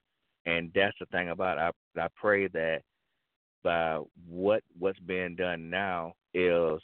[0.46, 1.72] And that's the thing about it.
[1.96, 2.82] I I pray that
[3.62, 3.98] by
[4.28, 6.80] what what's being done now is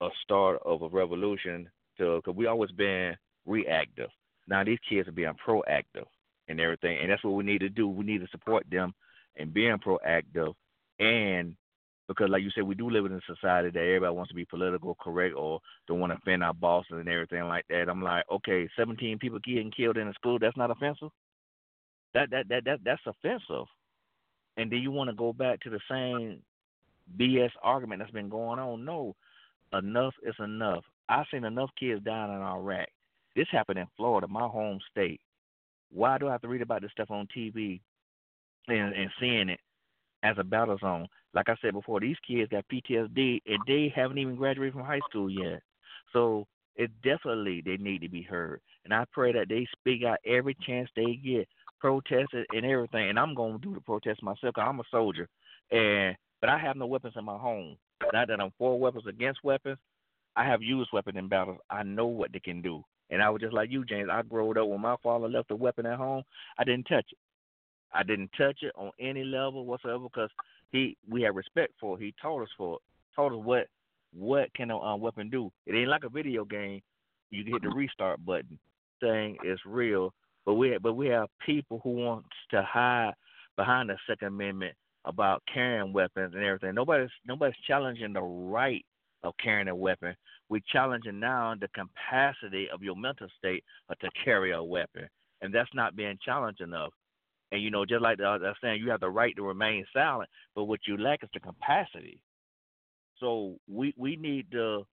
[0.00, 1.68] a start of a revolution
[1.98, 4.08] to because we always been reactive.
[4.46, 6.06] Now these kids are being proactive
[6.48, 7.88] and everything, and that's what we need to do.
[7.88, 8.94] We need to support them
[9.36, 10.54] and being proactive,
[11.00, 11.56] and
[12.14, 14.44] because like you said, we do live in a society that everybody wants to be
[14.44, 17.88] political correct or don't want to offend our bosses and everything like that.
[17.88, 21.10] I'm like, okay, 17 people getting killed in a school, that's not offensive.
[22.14, 23.66] That that that that that's offensive.
[24.56, 26.42] And then you want to go back to the same
[27.18, 28.84] BS argument that's been going on?
[28.84, 29.14] No,
[29.72, 30.84] enough is enough.
[31.08, 32.88] I've seen enough kids down in Iraq.
[33.34, 35.20] This happened in Florida, my home state.
[35.90, 37.80] Why do I have to read about this stuff on TV
[38.68, 39.60] and, and seeing it
[40.22, 41.06] as a battle zone?
[41.34, 45.00] Like I said before, these kids got PTSD and they haven't even graduated from high
[45.08, 45.62] school yet.
[46.12, 48.60] So it definitely they need to be heard.
[48.84, 51.48] And I pray that they speak out every chance they get,
[51.80, 53.08] protest and everything.
[53.08, 55.28] And I'm going to do the protest myself because I'm a soldier.
[55.70, 57.76] And but I have no weapons in my home.
[58.12, 59.78] Not that I'm for weapons against weapons.
[60.34, 61.58] I have used weapons in battles.
[61.70, 62.82] I know what they can do.
[63.10, 64.08] And I was just like you, James.
[64.10, 66.22] I grew up when my father left a weapon at home.
[66.58, 67.18] I didn't touch it.
[67.94, 70.30] I didn't touch it on any level whatsoever because
[70.72, 71.98] he we had respect for.
[71.98, 72.78] He taught us for.
[73.14, 73.66] Taught us what
[74.14, 75.50] what can a weapon do.
[75.66, 76.80] It ain't like a video game.
[77.30, 78.58] You hit the restart button.
[79.00, 80.12] Thing is real.
[80.44, 83.12] But we but we have people who want to hide
[83.56, 86.74] behind the Second Amendment about carrying weapons and everything.
[86.74, 88.84] Nobody's nobody's challenging the right
[89.22, 90.14] of carrying a weapon.
[90.48, 93.64] We're challenging now the capacity of your mental state
[94.00, 95.08] to carry a weapon,
[95.40, 96.92] and that's not being challenged enough.
[97.52, 100.64] And you know, just like I'm saying, you have the right to remain silent, but
[100.64, 102.22] what you lack is the capacity.
[103.20, 104.86] So we we need to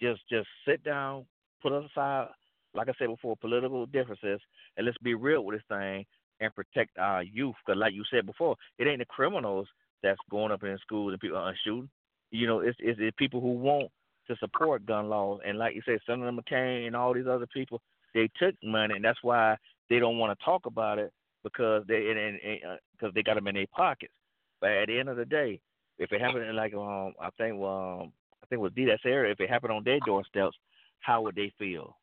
[0.00, 1.26] just just sit down,
[1.62, 2.28] put aside,
[2.74, 4.40] like I said before, political differences,
[4.76, 6.06] and let's be real with this thing
[6.40, 7.54] and protect our youth.
[7.64, 9.68] Because, like you said before, it ain't the criminals
[10.02, 11.90] that's going up in schools and people are shooting.
[12.30, 13.90] You know, it's, it's, it's people who want
[14.28, 15.40] to support gun laws.
[15.46, 17.82] And like you said, Senator McCain and all these other people,
[18.14, 19.56] they took money, and that's why
[19.90, 23.54] they don't want to talk about it because they and, uh, they got them in
[23.54, 24.12] their pockets.
[24.60, 25.60] But at the end of the day,
[25.98, 28.12] if it happened like um I think um
[28.42, 30.56] I think it was D that's area, if it happened on their doorsteps,
[31.00, 31.96] how would they feel?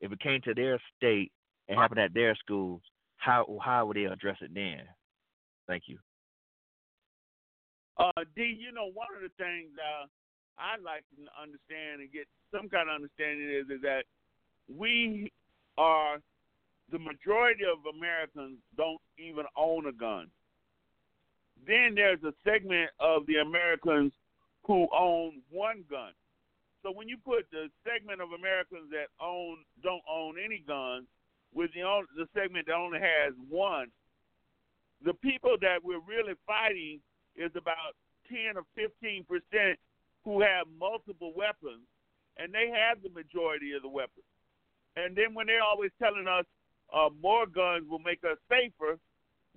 [0.00, 1.32] If it came to their state
[1.68, 2.82] and happened at their schools,
[3.16, 4.82] how how would they address it then?
[5.66, 5.98] Thank you.
[7.98, 10.06] Uh, D, you know, one of the things uh,
[10.56, 14.04] I'd like to understand and get some kind of understanding is is that
[14.68, 15.32] we
[15.76, 16.18] are
[16.90, 20.28] the majority of Americans don't even own a gun.
[21.66, 24.12] Then there's a segment of the Americans
[24.64, 26.12] who own one gun.
[26.82, 31.06] So when you put the segment of Americans that own don't own any guns
[31.52, 31.82] with the
[32.16, 33.88] the segment that only has one,
[35.04, 37.00] the people that we're really fighting
[37.36, 37.98] is about
[38.30, 39.78] 10 or 15 percent
[40.24, 41.84] who have multiple weapons,
[42.36, 44.26] and they have the majority of the weapons.
[44.96, 46.44] And then when they're always telling us
[46.92, 48.98] uh, more guns will make us safer,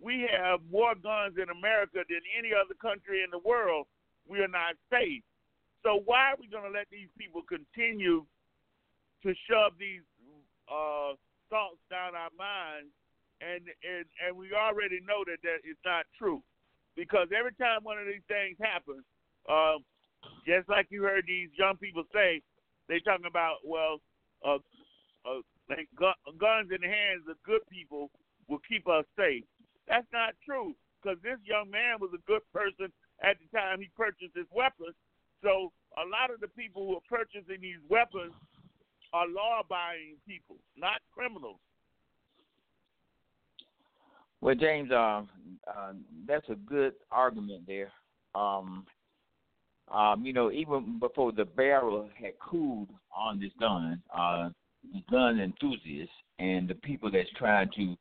[0.01, 3.85] we have more guns in America than any other country in the world.
[4.27, 5.21] We are not safe.
[5.83, 8.25] So why are we going to let these people continue
[9.23, 10.01] to shove these
[10.69, 11.13] uh,
[11.49, 12.89] thoughts down our minds,
[13.41, 16.41] and and and we already know that that is not true,
[16.95, 19.05] because every time one of these things happens,
[19.49, 19.85] um,
[20.45, 22.41] just like you heard these young people say,
[22.87, 24.01] they talking about well,
[24.45, 24.61] uh,
[25.25, 28.11] uh, like gu- guns in the hands of good people
[28.47, 29.43] will keep us safe.
[29.87, 32.91] That's not true, because this young man was a good person
[33.23, 34.95] at the time he purchased his weapons.
[35.41, 38.33] So a lot of the people who are purchasing these weapons
[39.13, 41.59] are law-abiding people, not criminals.
[44.41, 45.23] Well, James, uh,
[45.67, 45.93] uh,
[46.27, 47.91] that's a good argument there.
[48.33, 48.85] Um,
[49.91, 54.49] um, you know, even before the barrel had cooled on this gun, uh,
[55.09, 57.95] gun enthusiasts and the people that's trying to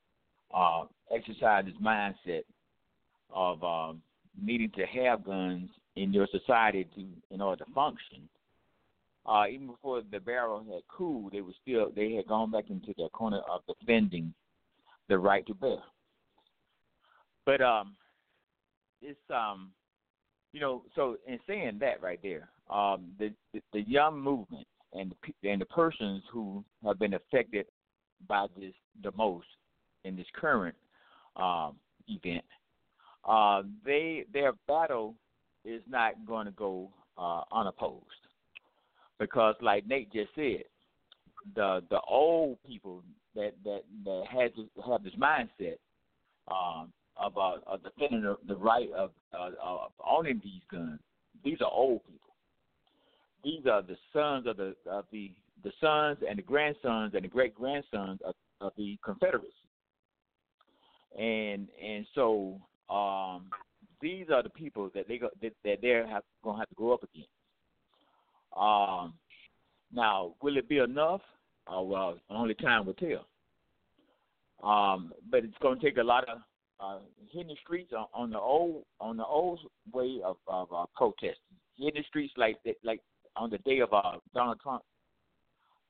[0.55, 2.43] uh, exercise this mindset
[3.33, 4.03] of um,
[4.41, 7.05] needing to have guns in your society to
[7.35, 8.29] in order to function
[9.27, 12.95] uh, even before the barrel had cooled, they were still they had gone back into
[12.97, 14.33] their corner of defending
[15.09, 15.79] the right to bear.
[17.45, 17.95] But um,
[19.03, 19.71] it's um,
[20.53, 25.15] you know, so in saying that right there, um, the, the the young movement and
[25.43, 27.67] the and the persons who have been affected
[28.29, 29.47] by this the most
[30.05, 30.75] in this current
[31.37, 31.77] um,
[32.09, 32.45] event,
[33.25, 35.15] uh, they their battle
[35.65, 38.05] is not going to go uh, unopposed.
[39.19, 40.65] because, like Nate just said,
[41.55, 43.03] the the old people
[43.35, 44.25] that that that
[44.57, 45.77] to have this mindset
[46.51, 50.99] um, about uh, defending the, the right of, uh, of owning these guns.
[51.45, 52.30] These are old people.
[53.43, 55.33] These are the sons of the of the
[55.63, 59.47] the sons and the grandsons and the great grandsons of, of the Confederacy.
[61.19, 63.47] And and so um,
[64.01, 66.93] these are the people that they go, that, that they're have, to have to go
[66.93, 67.29] up against.
[68.57, 69.15] Um,
[69.93, 71.21] now, will it be enough?
[71.67, 73.27] Uh, well, only time will tell.
[74.63, 76.39] Um, but it's going to take a lot of
[76.81, 76.99] uh,
[77.33, 79.61] the streets on, on the old on the old
[79.93, 81.37] way of, of uh, protesting.
[81.79, 83.01] The streets like like
[83.41, 84.83] on the day of uh, Donald Trump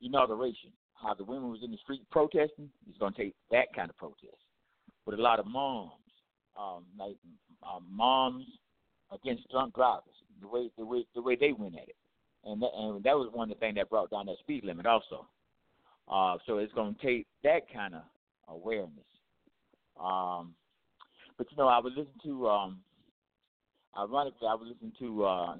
[0.01, 2.69] inauguration, how the women was in the street protesting.
[2.89, 4.39] It's going to take that kind of protest
[5.05, 5.91] with a lot of moms,
[6.57, 7.17] um, like
[7.61, 8.45] uh, moms
[9.11, 10.03] against drunk drivers.
[10.41, 11.95] The way the way the way they went at it,
[12.45, 14.85] and that, and that was one of the things that brought down that speed limit
[14.85, 15.27] also.
[16.09, 18.01] Uh, so it's going to take that kind of
[18.47, 19.05] awareness.
[20.01, 20.55] Um,
[21.37, 22.79] but you know, I was listening to, um,
[23.95, 25.55] ironically, I was listening to uh,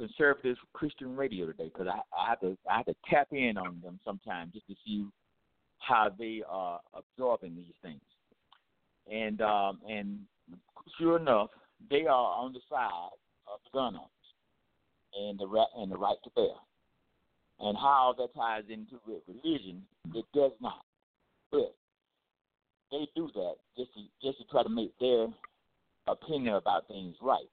[0.00, 3.80] conservative Christian radio today because I, I have to I have to tap in on
[3.82, 5.06] them sometimes just to see
[5.78, 8.00] how they are absorbing these things.
[9.10, 10.20] And um, and
[10.98, 11.50] sure enough,
[11.90, 13.10] they are on the side
[13.46, 14.10] of the gun owners
[15.18, 16.54] and the right and the right to bear.
[17.62, 19.82] And how that ties into religion,
[20.14, 20.82] it does not.
[21.50, 21.74] But
[22.90, 25.26] they do that just to just to try to make their
[26.06, 27.50] opinion about things right.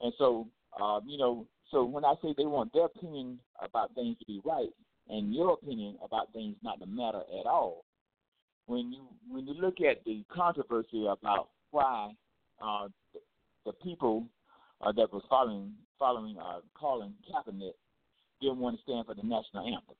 [0.00, 0.46] And so,
[0.80, 4.40] um, you know, so when I say they want their opinion about things to be
[4.44, 4.70] right,
[5.08, 7.84] and your opinion about things not to matter at all,
[8.66, 12.10] when you when you look at the controversy about why
[12.62, 12.88] uh,
[13.64, 14.26] the, people
[14.80, 17.72] uh, that was following following uh, Colin Kaepernick
[18.40, 19.96] didn't want to stand for the national anthem.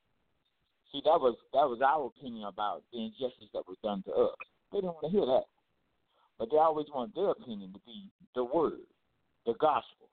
[0.92, 4.36] See, that was that was our opinion about the injustice that was done to us.
[4.72, 5.44] They didn't want to hear that,
[6.38, 8.84] but they always want their opinion to be the word,
[9.46, 10.08] the gospel,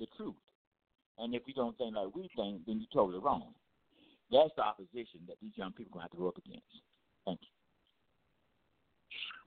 [0.00, 0.34] the truth.
[1.18, 3.52] And if you don't think like we think, then you're totally wrong.
[4.32, 6.64] That's the opposition that these young people are going to have to go up against.
[7.26, 7.40] Thank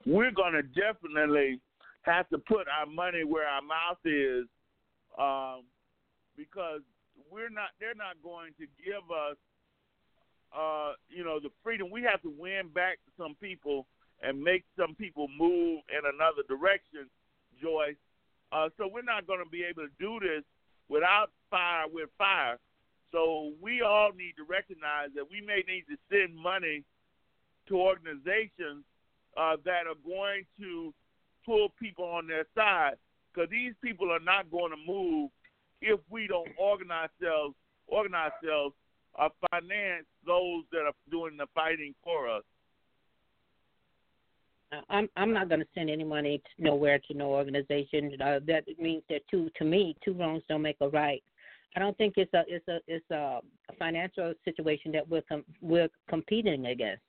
[0.06, 0.14] you.
[0.14, 1.60] We're going to definitely
[2.04, 4.46] have to put our money where our mouth is
[5.18, 5.64] um,
[6.38, 6.82] because
[7.32, 7.70] we're not.
[7.80, 9.38] They're not going to give us
[10.54, 11.90] uh, you know, the freedom.
[11.90, 13.88] We have to win back some people
[14.22, 17.10] and make some people move in another direction,
[17.62, 17.96] Joyce.
[18.54, 20.44] Uh, so we're not going to be able to do this
[20.90, 22.60] without fire with fire.
[23.12, 26.84] So we all need to recognize that we may need to send money
[27.68, 28.84] to organizations
[29.38, 30.94] uh, that are going to
[31.46, 32.96] pull people on their side
[33.34, 35.30] because these people are not going to move
[35.82, 37.56] if we don't organize ourselves,
[37.88, 38.76] organize ourselves
[39.20, 42.44] uh, finance those that are doing the fighting for us.
[44.90, 48.16] I'm I'm not going to send any money to nowhere to no organization.
[48.22, 51.24] Uh, that means that two to me two wrongs don't make a right.
[51.76, 53.40] I don't think it's a it's a it's a,
[53.80, 57.02] financial situation that we're com- we're competing against.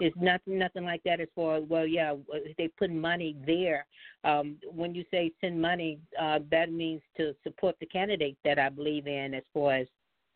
[0.00, 2.14] It's nothing nothing like that as far as well yeah
[2.58, 3.86] they put money there.
[4.24, 8.68] Um, when you say send money, uh, that means to support the candidate that I
[8.68, 9.86] believe in as far as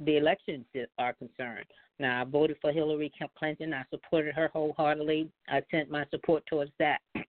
[0.01, 0.65] the elections
[0.99, 1.67] are concerned.
[1.99, 3.73] Now, I voted for Hillary Clinton.
[3.73, 5.31] I supported her wholeheartedly.
[5.49, 7.01] I sent my support towards that.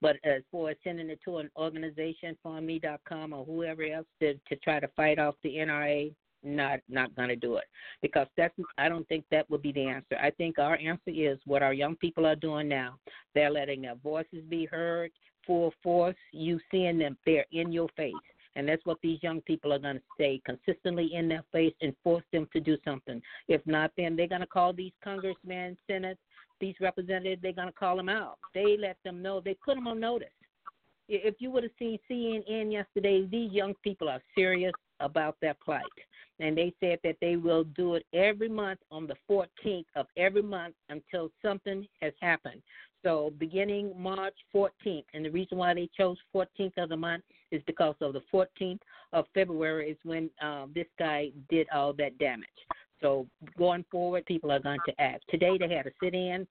[0.00, 4.80] But as as sending it to an organization, FundMe.com or whoever else to to try
[4.80, 7.66] to fight off the NRA, not not going to do it
[8.02, 10.16] because that's I don't think that would be the answer.
[10.20, 12.98] I think our answer is what our young people are doing now.
[13.36, 15.12] They're letting their voices be heard
[15.46, 16.16] full force.
[16.32, 18.12] You seeing them, they're in your face.
[18.54, 21.94] And that's what these young people are going to say consistently in their face and
[22.02, 23.22] force them to do something.
[23.48, 26.18] If not, then they're going to call these congressmen, senators,
[26.60, 28.38] these representatives, they're going to call them out.
[28.54, 30.28] They let them know, they put them on notice.
[31.08, 35.82] If you would have seen CNN yesterday, these young people are serious about their plight.
[36.38, 40.42] And they said that they will do it every month on the 14th of every
[40.42, 42.62] month until something has happened.
[43.02, 47.60] So beginning March 14th, and the reason why they chose 14th of the month is
[47.66, 48.78] because of the 14th
[49.12, 52.48] of February is when um, this guy did all that damage.
[53.00, 53.26] So
[53.58, 55.24] going forward, people are going to act.
[55.28, 56.46] Today they had a sit-in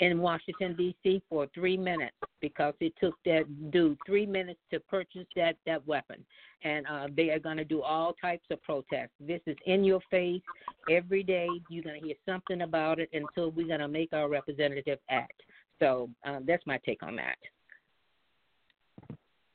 [0.00, 1.22] in Washington D.C.
[1.28, 6.24] for three minutes because it took that dude three minutes to purchase that that weapon,
[6.62, 9.12] and uh, they are going to do all types of protests.
[9.20, 10.42] This is in your face
[10.90, 11.48] every day.
[11.68, 15.42] You're going to hear something about it until we're going to make our representative act.
[15.78, 17.38] So um, that's my take on that.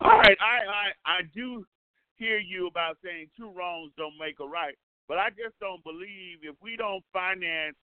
[0.02, 1.66] All right, I I I do
[2.16, 4.76] hear you about saying two wrongs don't make a right,
[5.10, 7.76] but I just don't believe if we don't finance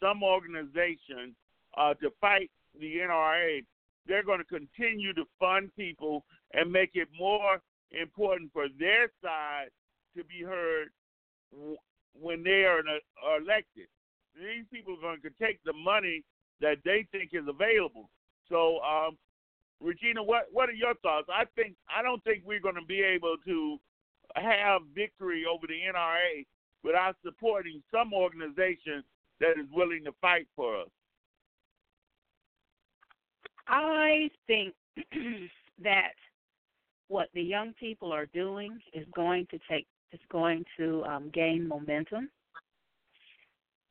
[0.00, 1.34] some organization
[1.76, 3.64] uh, to fight the NRA,
[4.06, 7.60] they're going to continue to fund people and make it more
[7.90, 9.68] important for their side
[10.16, 10.88] to be heard
[12.20, 12.82] when they are,
[13.24, 13.86] are elected.
[14.36, 16.22] These people are going to take the money
[16.60, 18.10] that they think is available.
[18.48, 19.16] So, um,
[19.80, 21.28] Regina, what what are your thoughts?
[21.32, 23.78] I think I don't think we're going to be able to
[24.36, 26.46] have victory over the NRA
[26.82, 29.02] without supporting some organization
[29.40, 30.88] that is willing to fight for us.
[33.66, 34.74] I think
[35.82, 36.12] that
[37.08, 41.66] what the young people are doing is going to take is going to um, gain
[41.66, 42.30] momentum.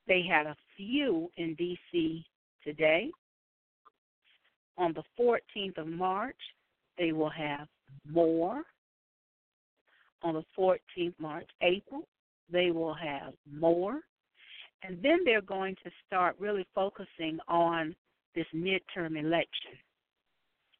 [0.07, 2.25] They had a few in D.C.
[2.63, 3.11] today.
[4.77, 6.37] On the 14th of March,
[6.97, 7.67] they will have
[8.09, 8.63] more.
[10.21, 12.07] On the 14th March, April,
[12.51, 13.99] they will have more.
[14.81, 17.95] And then they're going to start really focusing on
[18.35, 19.77] this midterm election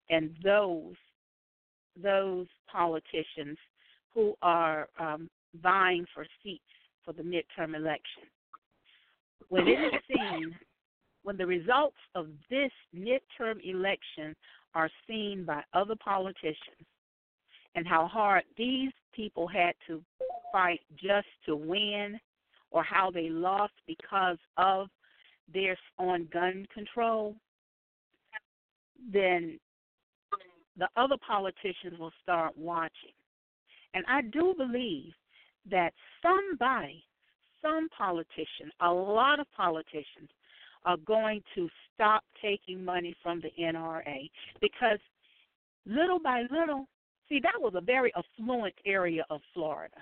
[0.09, 0.95] and those
[2.01, 3.57] those politicians
[4.13, 5.29] who are um,
[5.61, 6.63] vying for seats
[7.05, 8.23] for the midterm election.
[9.49, 10.55] When it is seen,
[11.23, 14.35] when the results of this midterm election
[14.73, 16.57] are seen by other politicians,
[17.75, 20.01] and how hard these people had to
[20.51, 22.19] fight just to win,
[22.71, 24.87] or how they lost because of
[25.51, 27.35] their on gun control,
[29.11, 29.59] then
[30.77, 33.13] the other politicians will start watching.
[33.93, 35.13] And I do believe
[35.69, 37.03] that somebody,
[37.61, 40.29] some politician, a lot of politicians
[40.85, 44.29] are going to stop taking money from the NRA
[44.59, 44.99] because
[45.85, 46.87] little by little,
[47.29, 49.95] see, that was a very affluent area of Florida.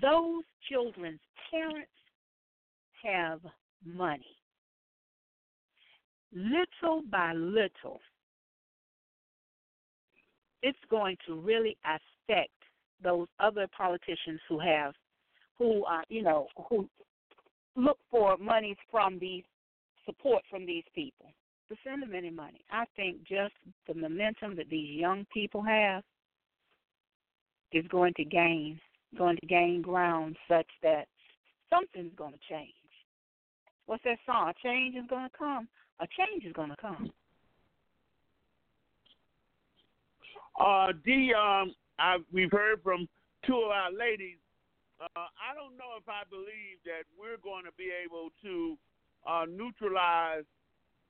[0.00, 1.88] Those children's parents
[3.04, 3.40] have
[3.84, 4.36] money.
[6.32, 8.00] Little by little,
[10.62, 12.50] it's going to really affect
[13.02, 14.94] those other politicians who have
[15.58, 16.88] who are you know who
[17.76, 19.44] look for monies from these
[20.04, 21.32] support from these people
[21.68, 22.64] to send them any money.
[22.70, 23.54] I think just
[23.86, 26.02] the momentum that these young people have
[27.72, 28.80] is going to gain
[29.16, 31.06] going to gain ground such that
[31.70, 32.74] something's going to change.
[33.86, 34.48] What's that song?
[34.48, 35.68] A change is to come.
[36.00, 37.10] A change is to come.
[40.58, 43.08] Uh, D, um, I, we've heard from
[43.46, 44.36] two of our ladies.
[45.00, 48.76] Uh, I don't know if I believe that we're going to be able to
[49.28, 50.44] uh, neutralize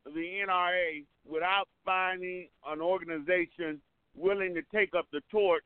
[0.05, 3.81] the NRA without finding an organization
[4.16, 5.64] willing to take up the torch,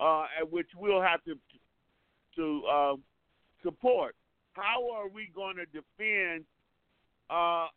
[0.00, 1.34] uh, at which we'll have to
[2.36, 2.94] to uh,
[3.62, 4.14] support.
[4.52, 6.44] How are we going to defend
[7.30, 7.68] uh,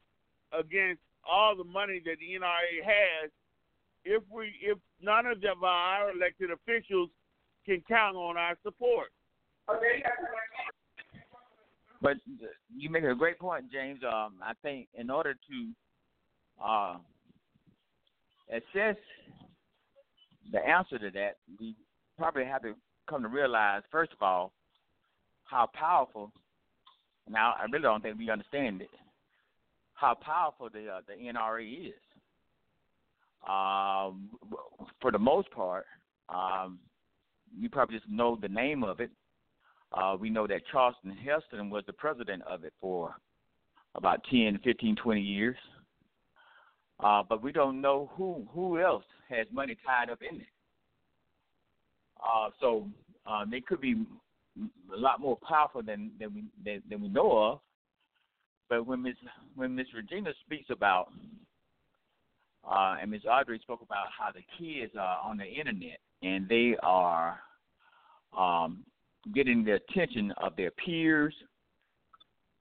[0.58, 3.32] against all the money that the NRA has
[4.06, 7.10] if we if none of them, our elected officials
[7.66, 9.08] can count on our support.
[12.02, 12.18] But
[12.76, 14.00] you make a great point, James.
[14.04, 16.98] Um, I think in order to uh,
[18.50, 18.98] assess
[20.52, 21.76] the answer to that, we
[22.18, 22.74] probably have to
[23.10, 24.52] come to realize, first of all,
[25.46, 26.32] how powerful.
[27.30, 28.90] Now, I really don't think we understand it.
[29.94, 31.94] How powerful the uh, the NRA is.
[33.48, 34.30] Um,
[35.02, 35.86] for the most part,
[36.30, 36.80] um,
[37.58, 39.12] you probably just know the name of it.
[39.92, 43.16] Uh, we know that Charlton Heston was the president of it for
[43.96, 45.58] about 10, 15, 20 years.
[47.00, 50.48] Uh, but we don't know who who else has money tied up in it.
[52.22, 52.88] Uh, so
[53.26, 54.06] uh, they could be
[54.60, 57.60] a lot more powerful than than we than, than we know of.
[58.70, 59.16] But when Miss
[59.56, 61.10] when Miss Regina speaks about
[62.70, 63.22] uh, and Ms.
[63.30, 67.40] Audrey spoke about how the kids are on the internet and they are
[68.38, 68.84] um,
[69.36, 71.34] getting the attention of their peers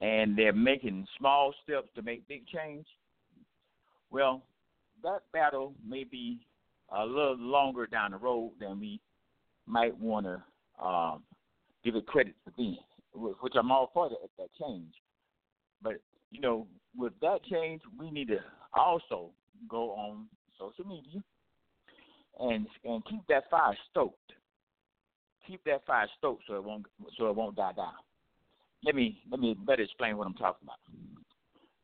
[0.01, 2.87] and they're making small steps to make big change.
[4.11, 4.43] Well,
[5.03, 6.41] that battle may be
[6.95, 9.01] a little longer down the road than we
[9.67, 11.23] might want to um,
[11.85, 12.79] give it credit for being,
[13.15, 14.95] which I'm all for that, that change.
[15.83, 15.95] But
[16.31, 16.67] you know,
[16.97, 18.39] with that change, we need to
[18.75, 19.31] also
[19.69, 20.27] go on
[20.59, 21.23] social media
[22.41, 24.19] and and keep that fire stoked.
[25.47, 26.87] Keep that fire stoked so it won't
[27.19, 27.93] so it won't die down.
[28.85, 30.79] Let me let me better explain what I'm talking about.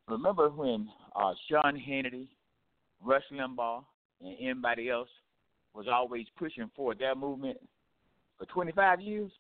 [0.09, 2.29] Remember when uh, Sean Hannity,
[3.05, 3.85] Rush Limbaugh,
[4.23, 5.09] and anybody else
[5.75, 7.59] was always pushing for their movement
[8.39, 9.31] for 25 years.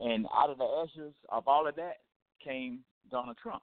[0.00, 1.98] And out of the ashes of all of that
[2.42, 2.80] came
[3.10, 3.62] Donald Trump.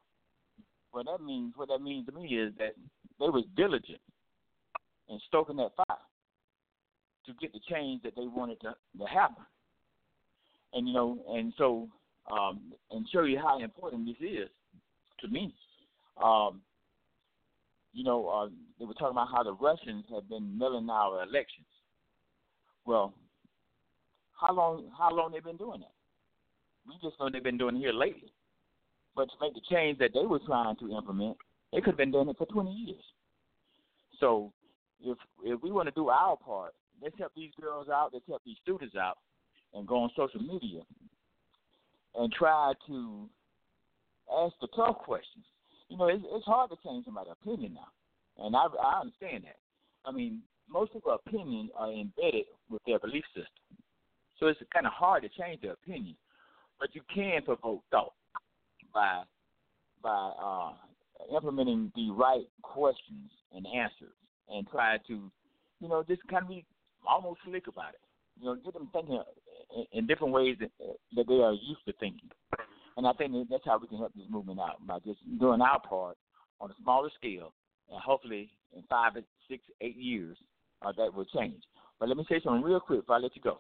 [0.92, 2.76] What that means, what that means to me is that
[3.20, 4.02] they was diligent
[5.10, 5.98] in stoking that fire
[7.26, 9.44] to get the change that they wanted to, to happen.
[10.74, 11.90] And you know, and so
[12.32, 12.62] um,
[12.92, 14.50] and show you how important this is
[15.20, 15.54] to me.
[16.24, 16.62] Um,
[17.94, 21.68] you know, uh, they were talking about how the Russians have been milling our elections.
[22.86, 23.14] Well,
[24.40, 25.92] how long how long they've been doing that?
[26.88, 28.32] We just know they've been doing it here lately.
[29.16, 31.38] But to make the change that they were trying to implement,
[31.72, 33.04] they could have been doing it for 20 years.
[34.20, 34.54] So
[35.04, 38.42] if if we want to do our part, let's help these girls out, let's help
[38.46, 39.18] these students out,
[39.74, 40.82] and go on social media
[42.16, 43.30] and try to
[44.32, 45.46] ask the tough questions.
[45.90, 49.58] You know, it's, it's hard to change somebody's opinion now, and I, I understand that.
[50.06, 53.78] I mean, most people's opinions are embedded with their belief system,
[54.40, 56.16] so it's kind of hard to change their opinion.
[56.82, 58.14] But you can provoke thought
[58.92, 59.22] by
[60.02, 60.72] by uh,
[61.34, 64.16] implementing the right questions and answers,
[64.50, 65.32] and try to,
[65.80, 66.66] you know, just kind of be
[67.08, 68.02] almost slick about it.
[68.40, 69.22] You know, get them thinking
[69.94, 70.72] in different ways that,
[71.16, 72.30] that they are used to thinking.
[72.98, 75.80] And I think that's how we can help this movement out by just doing our
[75.80, 76.18] part
[76.60, 77.54] on a smaller scale,
[77.92, 79.14] and hopefully in five,
[79.48, 80.36] six, eight years
[80.82, 81.62] uh, that will change.
[82.00, 83.60] But let me say something real quick before I let you go.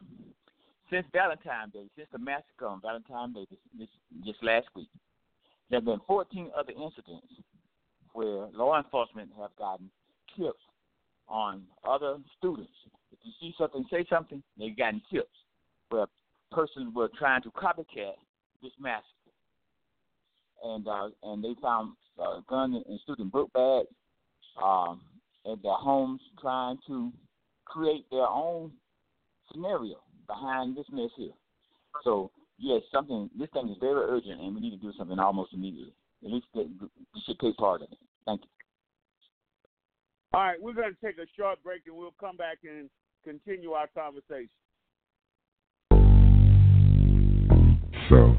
[0.91, 3.87] Since Valentine's Day, since the massacre on Valentine's Day this, this
[4.25, 4.89] just last week,
[5.69, 7.27] there have been 14 other incidents
[8.11, 9.89] where law enforcement have gotten
[10.37, 10.59] tips
[11.29, 12.73] on other students.
[13.13, 15.31] If you see something, say something, they've gotten tips
[15.89, 16.07] where
[16.51, 18.19] persons were trying to copycat
[18.61, 19.07] this massacre.
[20.63, 23.87] And uh, and they found uh, gun and student book bags
[24.61, 24.99] um,
[25.49, 27.13] at their homes, trying to
[27.65, 28.71] create their own
[29.51, 29.95] scenario
[30.27, 31.33] behind this mess here.
[32.03, 33.29] So yes, something.
[33.37, 35.93] This thing is very urgent, and we need to do something almost immediately.
[36.23, 36.69] At least we
[37.25, 37.97] should take part in it.
[38.25, 38.47] Thank you.
[40.33, 42.89] All right, we're going to take a short break, and we'll come back and
[43.23, 44.49] continue our conversation.
[48.09, 48.35] So,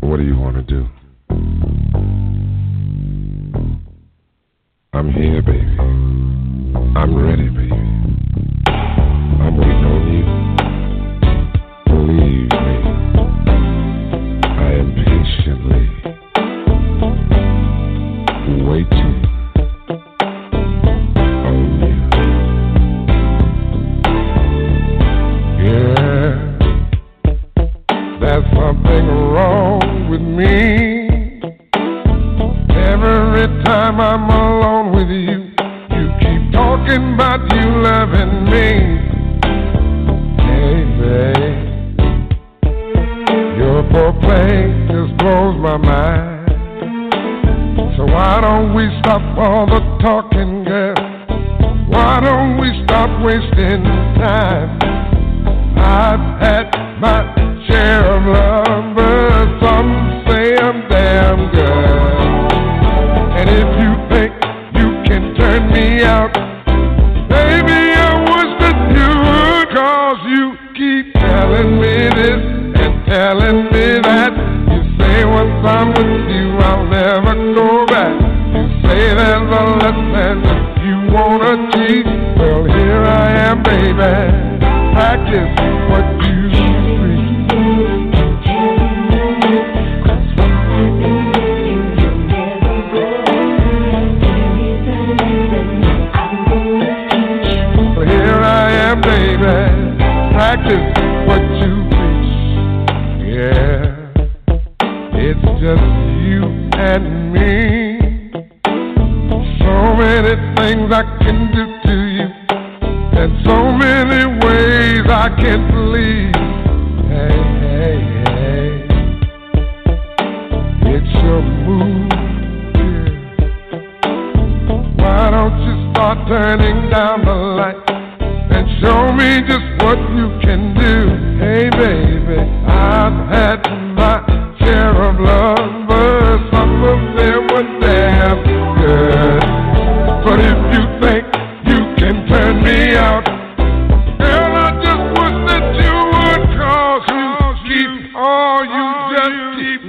[0.00, 0.86] what do you want to do?
[4.92, 5.55] I'm here, baby.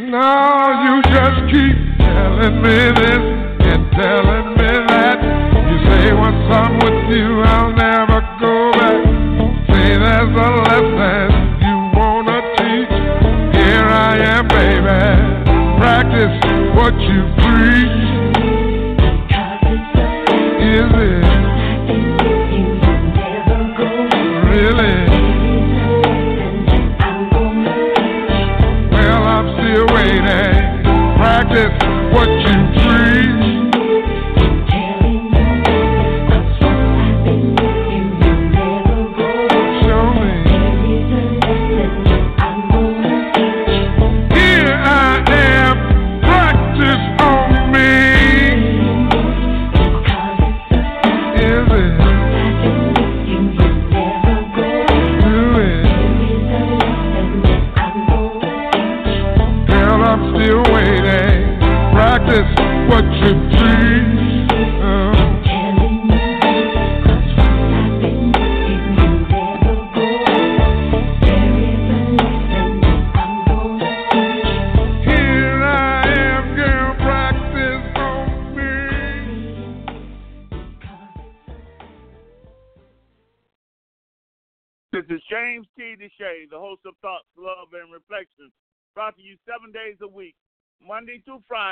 [0.07, 3.23] Now you just keep telling me this
[3.59, 5.19] and telling me that.
[5.67, 9.03] You say once I'm with you, I'll never go back.
[9.67, 12.95] Say there's a lesson you wanna teach.
[13.59, 15.03] Here I am, baby.
[15.75, 16.39] Practice
[16.73, 18.06] what you preach.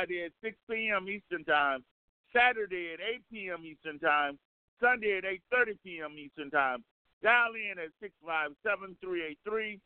[0.06, 1.08] Friday at 6 p.m.
[1.10, 1.84] Eastern Time,
[2.34, 3.66] Saturday at 8 p.m.
[3.66, 4.38] Eastern Time,
[4.80, 6.16] Sunday at 8.30 p.m.
[6.18, 6.84] Eastern Time.
[7.24, 9.80] Dial in at 657-383-09,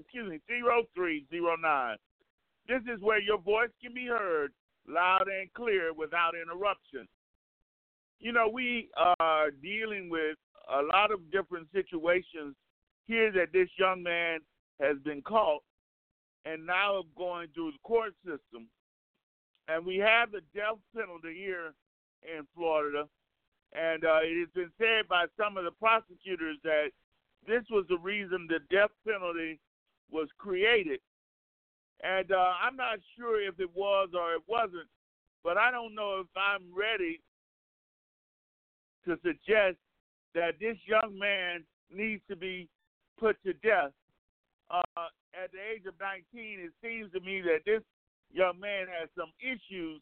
[0.00, 1.96] excuse me, 0309.
[2.66, 4.52] This is where your voice can be heard
[4.88, 7.06] loud and clear without interruption.
[8.18, 10.36] You know, we are dealing with
[10.72, 12.56] a lot of different situations
[13.06, 14.40] here that this young man
[14.80, 15.62] has been caught
[16.44, 18.68] and now going through the court system.
[19.68, 21.72] And we have the death penalty here
[22.22, 23.08] in Florida.
[23.72, 26.90] And uh, it has been said by some of the prosecutors that
[27.46, 29.58] this was the reason the death penalty
[30.10, 31.00] was created.
[32.02, 34.88] And uh, I'm not sure if it was or it wasn't,
[35.42, 37.20] but I don't know if I'm ready
[39.06, 39.76] to suggest
[40.34, 42.68] that this young man needs to be
[43.18, 43.92] put to death.
[44.70, 45.08] Uh,
[45.42, 46.22] at the age of 19,
[46.60, 47.82] it seems to me that this
[48.32, 50.00] young man has some issues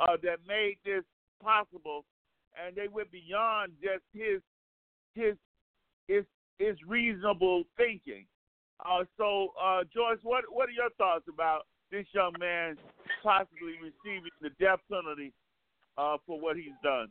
[0.00, 1.04] uh, that made this
[1.42, 2.04] possible,
[2.56, 4.40] and they went beyond just his
[5.14, 5.34] his
[6.08, 6.24] his
[6.58, 8.26] his reasonable thinking.
[8.84, 12.76] Uh, so, uh, Joyce, what what are your thoughts about this young man
[13.22, 15.32] possibly receiving the death penalty
[15.96, 17.08] uh, for what he's done?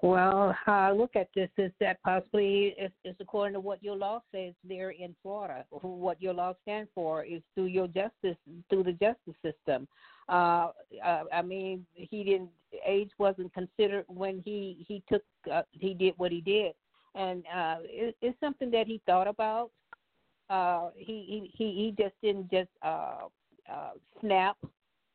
[0.00, 4.20] Well, how I look at this is that possibly it's, according to what your law
[4.32, 5.64] says there in Florida.
[5.70, 8.36] What your law stands for is through your justice,
[8.70, 9.88] through the justice system.
[10.28, 10.68] Uh,
[11.04, 12.50] I mean, he didn't
[12.86, 16.74] age wasn't considered when he he took uh, he did what he did,
[17.14, 19.70] and uh, it, it's something that he thought about.
[20.48, 23.26] Uh, he he he just didn't just uh,
[23.72, 23.90] uh,
[24.20, 24.56] snap.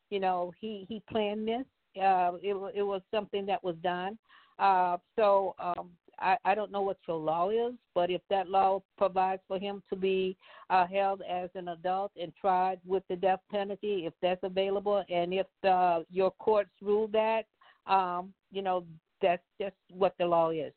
[0.10, 1.66] You know, he he planned this.
[1.96, 4.18] Uh, it it was something that was done.
[4.60, 5.90] Uh, so um,
[6.20, 9.82] I, I don't know what your law is, but if that law provides for him
[9.90, 10.38] to be
[10.70, 15.34] uh, held as an adult and tried with the death penalty, if that's available, and
[15.34, 17.46] if uh, your courts rule that,
[17.88, 18.86] um, you know,
[19.22, 20.74] that's just what the law is,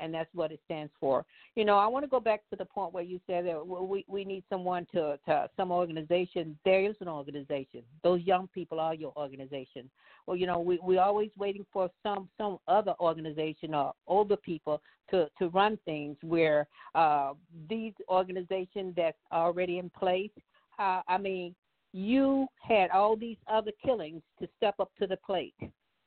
[0.00, 1.24] and that's what it stands for.
[1.54, 4.04] You know, I want to go back to the point where you said that we
[4.08, 6.58] we need someone to to some organization.
[6.64, 7.82] There is an organization.
[8.02, 9.90] Those young people are your organization.
[10.26, 14.80] Well, you know, we we always waiting for some some other organization or older people
[15.10, 17.32] to to run things where uh,
[17.68, 20.30] these organizations that's already in place.
[20.78, 21.54] Uh, I mean,
[21.92, 25.54] you had all these other killings to step up to the plate.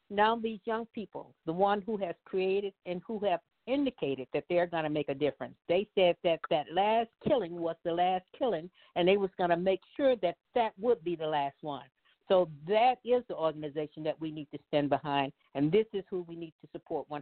[0.10, 4.68] Now these young people, the one who has created and who have indicated that they're
[4.68, 5.56] going to make a difference.
[5.68, 9.58] They said that that last killing was the last killing, and they was going to
[9.58, 11.86] make sure that that would be the last one.
[12.28, 16.26] So that is the organization that we need to stand behind, and this is who
[16.28, 17.22] we need to support 100%.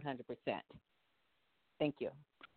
[1.78, 2.10] Thank you.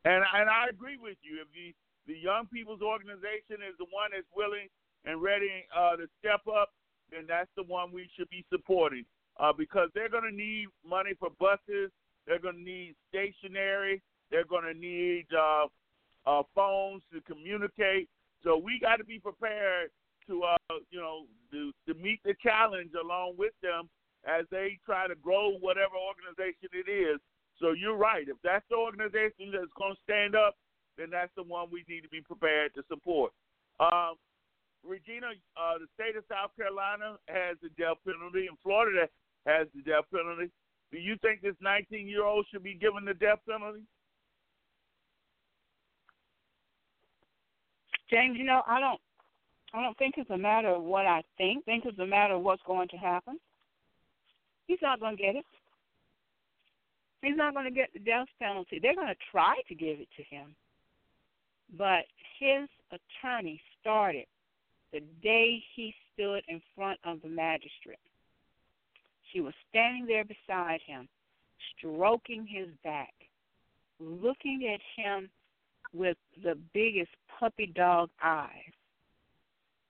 [0.06, 1.42] And and I agree with you.
[1.42, 1.74] If the
[2.06, 4.70] the young people's organization is the one that's willing
[5.06, 6.70] and ready uh, to step up,
[7.12, 9.06] then that's the one we should be supporting.
[9.38, 11.92] Uh, because they're going to need money for buses,
[12.28, 14.02] they're going to need stationery,
[14.32, 15.68] they're going to need uh,
[16.26, 18.10] uh, phones to communicate.
[18.44, 19.90] So we got to be prepared
[20.28, 23.90] to, uh, you know, to, to meet the challenge along with them
[24.26, 27.20] as they try to grow whatever organization it is.
[27.60, 28.28] So you're right.
[28.28, 30.58] If that's the organization that's going to stand up,
[30.98, 33.32] then that's the one we need to be prepared to support.
[33.80, 34.16] Um,
[34.84, 39.10] Regina, uh, the state of South Carolina has the death penalty, and Florida
[39.46, 40.52] has the death penalty.
[40.96, 43.82] Do you think this 19 year old should be given the death penalty?
[48.10, 49.02] James, you know, I don't
[49.74, 51.66] I don't think it's a matter of what I think.
[51.68, 53.38] I think it's a matter of what's going to happen.
[54.68, 55.46] He's not going to get it.
[57.22, 58.80] He's not going to get the death penalty.
[58.82, 60.56] They're going to try to give it to him.
[61.78, 62.06] But
[62.40, 64.28] his attorney started
[64.94, 68.00] the day he stood in front of the magistrate.
[69.36, 71.10] She was standing there beside him,
[71.78, 73.14] stroking his back,
[74.00, 75.30] looking at him
[75.94, 78.72] with the biggest puppy dog eyes.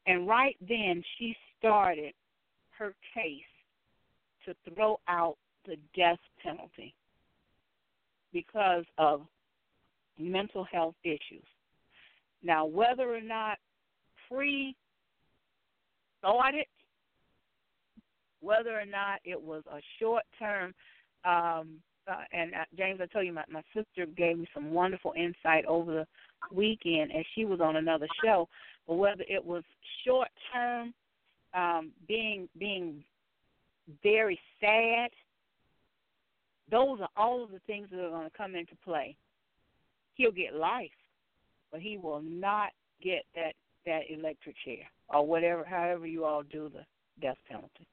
[0.07, 2.15] And right then, she started
[2.79, 3.43] her case
[4.45, 5.37] to throw out
[5.67, 6.95] the death penalty
[8.33, 9.21] because of
[10.17, 11.45] mental health issues.
[12.41, 13.59] Now, whether or not
[14.27, 14.75] pre
[16.17, 16.65] started,
[18.45, 20.73] whether or not it was a short term,
[21.25, 25.13] um, uh, and uh, James, I tell you, my, my sister gave me some wonderful
[25.17, 28.47] insight over the weekend as she was on another show.
[28.87, 29.63] But whether it was
[30.05, 30.93] short term,
[31.55, 33.03] um, being being
[34.03, 35.09] very sad,
[36.69, 39.15] those are all of the things that are going to come into play.
[40.13, 40.89] He'll get life,
[41.71, 42.69] but he will not
[43.01, 43.53] get that
[43.87, 46.85] that electric chair or whatever, however you all do the
[47.19, 47.87] death penalty.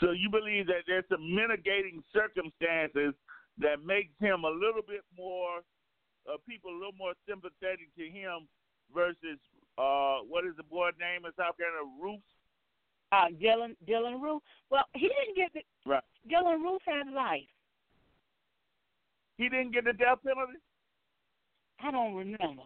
[0.00, 3.12] So you believe that there's some mitigating circumstances
[3.58, 5.60] that makes him a little bit more,
[6.24, 8.48] uh, people a little more sympathetic to him
[8.92, 9.36] versus
[9.76, 12.20] uh, what is the boy's name in South Carolina, Roof?
[13.12, 14.42] Uh, Dylan Dylann Roof.
[14.70, 16.02] Well, he didn't get the right.
[16.30, 17.48] Dylann Roof had life.
[19.36, 20.60] He didn't get the death penalty.
[21.82, 22.62] I don't remember.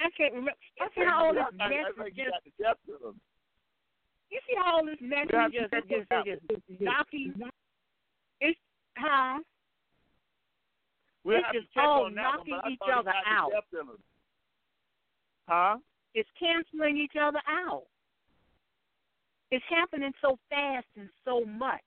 [0.00, 0.52] I can't remember.
[0.80, 3.16] I see how all this mess is just.
[4.30, 7.34] You see how all this mess is just just just knocking.
[8.40, 8.58] It's
[8.96, 9.38] huh?
[11.24, 13.50] We'll it's just all knocking one, each other out.
[15.48, 15.76] Huh?
[16.14, 17.84] It's canceling each other out.
[19.50, 21.80] It's happening so fast and so much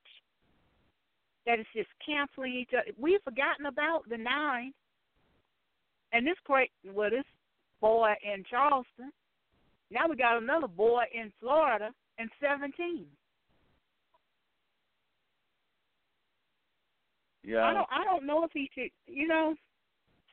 [1.46, 2.92] that it's just canceling each other.
[2.98, 4.72] We've forgotten about the nine.
[6.12, 7.24] And this great, well, this
[7.80, 9.12] boy in Charleston.
[9.90, 13.06] Now we got another boy in Florida in 17.
[17.42, 17.64] Yeah.
[17.64, 17.88] I don't.
[17.90, 18.90] I don't know if he should.
[19.06, 19.54] You know,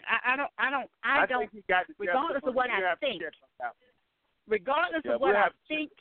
[0.05, 0.51] I, I don't.
[0.59, 0.89] I don't.
[1.03, 1.49] I, I don't.
[1.51, 3.73] think got regardless of what I think, check on that.
[4.47, 5.91] regardless Yeah, of what I have to check think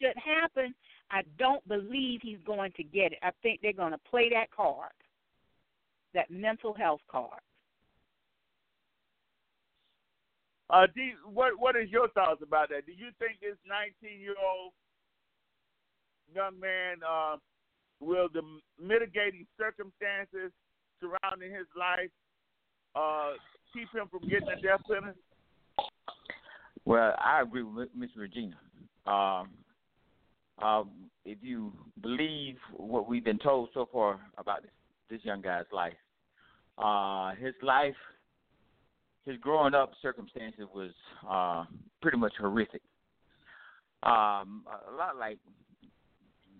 [0.00, 0.72] should happen,
[1.10, 3.18] I don't believe he's going to get it.
[3.22, 4.92] I think they're going to play that card,
[6.14, 7.40] that mental health card.
[10.70, 12.86] Uh, you- what what is your thoughts about that?
[12.86, 14.72] Do you think this 19 year old
[16.34, 17.36] young man uh,
[18.00, 18.42] will the
[18.80, 20.52] mitigating circumstances
[21.00, 22.10] surrounding his life
[22.94, 23.32] uh,
[23.72, 25.18] keep him from getting the death penalty?
[26.84, 28.56] Well, I agree with Miss Regina.
[29.06, 29.50] Um,
[30.62, 30.90] um,
[31.24, 31.72] if you
[32.02, 34.70] believe what we've been told so far about this,
[35.10, 35.94] this young guy's life,
[36.78, 37.94] uh, his life,
[39.24, 40.90] his growing up circumstances was
[41.28, 41.64] uh,
[42.00, 42.82] pretty much horrific.
[44.02, 45.38] Um, a lot like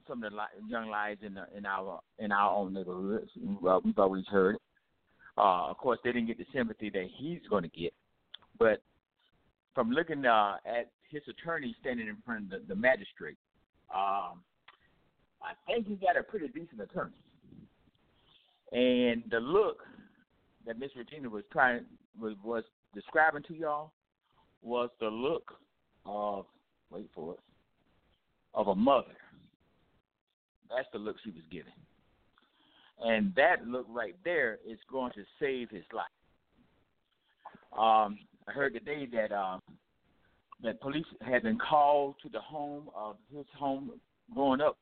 [0.06, 3.30] some of the li- young lives in the, in our in our own neighborhoods.
[3.66, 4.56] Uh, we've always heard.
[5.36, 7.94] Uh, of course, they didn't get the sympathy that he's going to get,
[8.58, 8.82] but
[9.74, 13.36] from looking uh, at his attorney standing in front of the, the magistrate,
[13.94, 14.42] um,
[15.42, 17.12] I think he got a pretty decent attorney.
[18.72, 19.78] And the look
[20.66, 21.84] that Miss Regina was trying
[22.20, 23.92] was, was describing to y'all
[24.62, 25.54] was the look
[26.04, 26.46] of
[26.90, 27.40] wait for it
[28.54, 29.16] of a mother.
[30.74, 31.72] That's the look she was giving,
[33.04, 36.06] and that look right there is going to save his life.
[37.72, 38.18] Um,
[38.48, 39.58] I heard today that uh,
[40.62, 43.90] that police had been called to the home of his home
[44.34, 44.78] growing up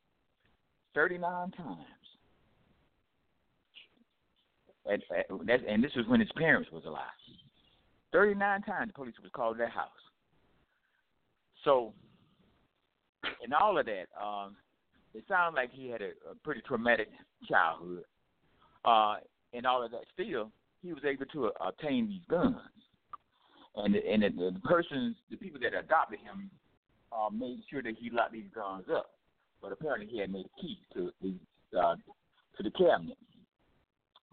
[0.94, 1.78] 39 times.
[4.86, 7.04] And, and, and this was when his parents was alive.
[8.12, 9.88] 39 times the police was called to that house.
[11.64, 11.92] So,
[13.44, 14.56] in all of that, um,
[15.14, 17.08] it sounded like he had a, a pretty traumatic
[17.48, 18.04] childhood.
[18.84, 19.16] Uh,
[19.52, 20.50] and all of that, still,
[20.82, 22.56] he was able to uh, obtain these guns
[23.76, 26.50] and the, and the, the persons, the people that adopted him,
[27.12, 29.10] uh, made sure that he locked these guns up.
[29.60, 31.34] But apparently, he had made a key to the
[31.78, 31.94] uh,
[32.56, 33.18] to the cabinet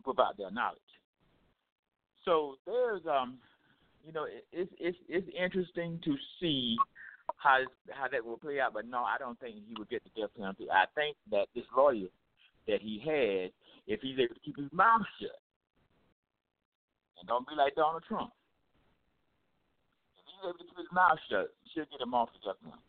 [0.06, 0.80] without their knowledge.
[2.24, 3.40] So there's um,
[4.06, 6.78] you know, it, it's it's it's interesting to see
[7.38, 7.60] how
[7.90, 8.74] how that will play out.
[8.74, 10.68] But no, I don't think he would get the death penalty.
[10.70, 12.08] I think that this lawyer
[12.68, 13.52] that he had,
[13.88, 15.40] if he's able to keep his mouth shut
[17.20, 18.32] and don't be like Donald Trump
[20.18, 22.82] if he's able to keep his mouth shut, she'll get him off the death limit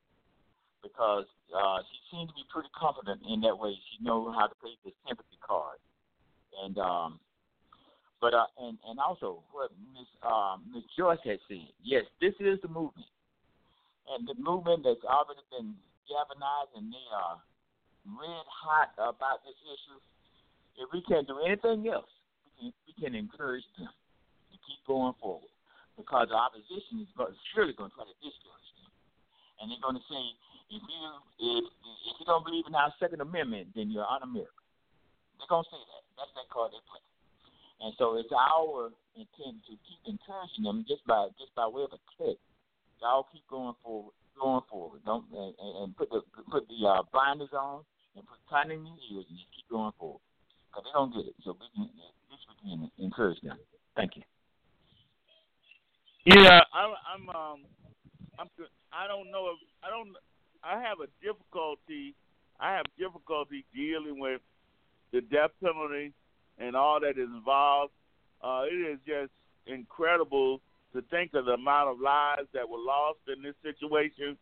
[0.82, 3.74] because uh, she seems to be pretty confident in that way.
[3.90, 5.78] She knows how to play the sympathy card,
[6.64, 7.20] and um,
[8.20, 11.70] but uh, and and also what Miss uh, Miss Joyce has said.
[11.82, 13.10] Yes, this is the movement,
[14.14, 15.76] and the movement that's already been
[16.08, 17.36] galvanized, and they are
[18.16, 20.00] red hot about this issue.
[20.80, 22.08] If we can't do anything else,
[22.44, 25.50] we can, we can encourage them to keep going forward
[25.98, 28.90] because the opposition is going, surely going to try to discourage them,
[29.60, 30.22] and they're going to say
[30.68, 31.00] if you
[31.40, 34.64] if if you don't believe in our Second Amendment, then you're un-American.
[35.40, 36.04] They're gonna say that.
[36.20, 37.00] That's that card they play.
[37.80, 41.96] And so it's our intent to keep encouraging them just by just by way of
[41.96, 42.36] a click.
[43.00, 45.00] Y'all keep going forward, going forward.
[45.04, 47.84] Don't and, and put the put the uh, blinders on
[48.16, 50.20] and put cotton in your ears and just keep going forward.
[50.72, 51.34] Cause they don't get it.
[51.44, 51.88] So we
[52.62, 53.56] can encourage them.
[53.96, 54.22] Thank you.
[56.24, 56.92] Yeah, I'm.
[57.06, 57.28] I'm.
[57.30, 57.60] Um,
[58.38, 58.48] I'm.
[58.92, 60.14] I don't know if I don't.
[60.62, 62.14] I have a difficulty.
[62.60, 64.40] I have difficulty dealing with
[65.12, 66.12] the death penalty
[66.58, 67.92] and all that is involved.
[68.42, 69.30] Uh, it is just
[69.66, 70.60] incredible
[70.94, 74.36] to think of the amount of lives that were lost in this situation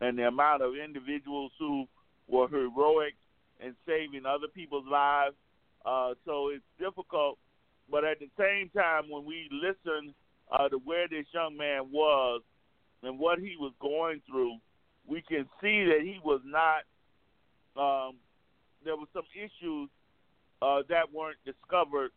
[0.00, 1.86] and the amount of individuals who
[2.28, 3.14] were heroic
[3.60, 5.34] in saving other people's lives.
[5.84, 7.38] Uh, so it's difficult,
[7.90, 10.12] but at the same time, when we listen
[10.52, 12.42] uh, to where this young man was
[13.02, 14.56] and what he was going through,
[15.06, 16.82] we can see that he was not.
[17.76, 18.16] Um,
[18.84, 19.88] there were some issues
[20.60, 22.10] uh, that weren't discovered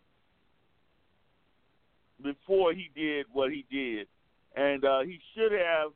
[2.22, 4.08] before he did what he did,
[4.56, 5.92] and uh, he should have,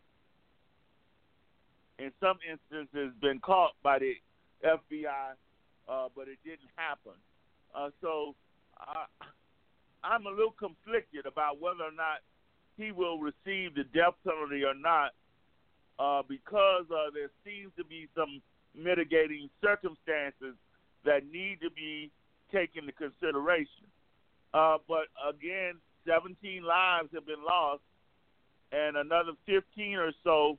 [2.00, 4.14] in some instances, been caught by the
[4.64, 5.34] FBI,
[5.90, 7.14] uh, but it didn't happen.
[7.76, 8.36] Uh, so
[8.78, 9.06] I,
[10.04, 12.20] I'm a little conflicted about whether or not
[12.78, 15.12] he will receive the death penalty or not
[16.00, 18.42] uh, because uh, there seems to be some
[18.76, 20.56] mitigating circumstances
[21.06, 22.10] that need to be
[22.52, 23.86] taken into consideration.
[24.54, 25.74] Uh, but again,
[26.08, 27.82] 17 lives have been lost,
[28.72, 30.58] and another 15 or so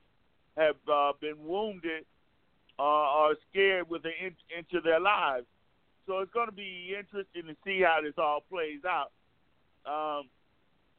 [0.56, 2.04] have uh, been wounded
[2.78, 5.46] uh, or scared with an inch into their lives.
[6.06, 9.10] So it's going to be interesting to see how this all plays out.
[9.86, 10.28] Um,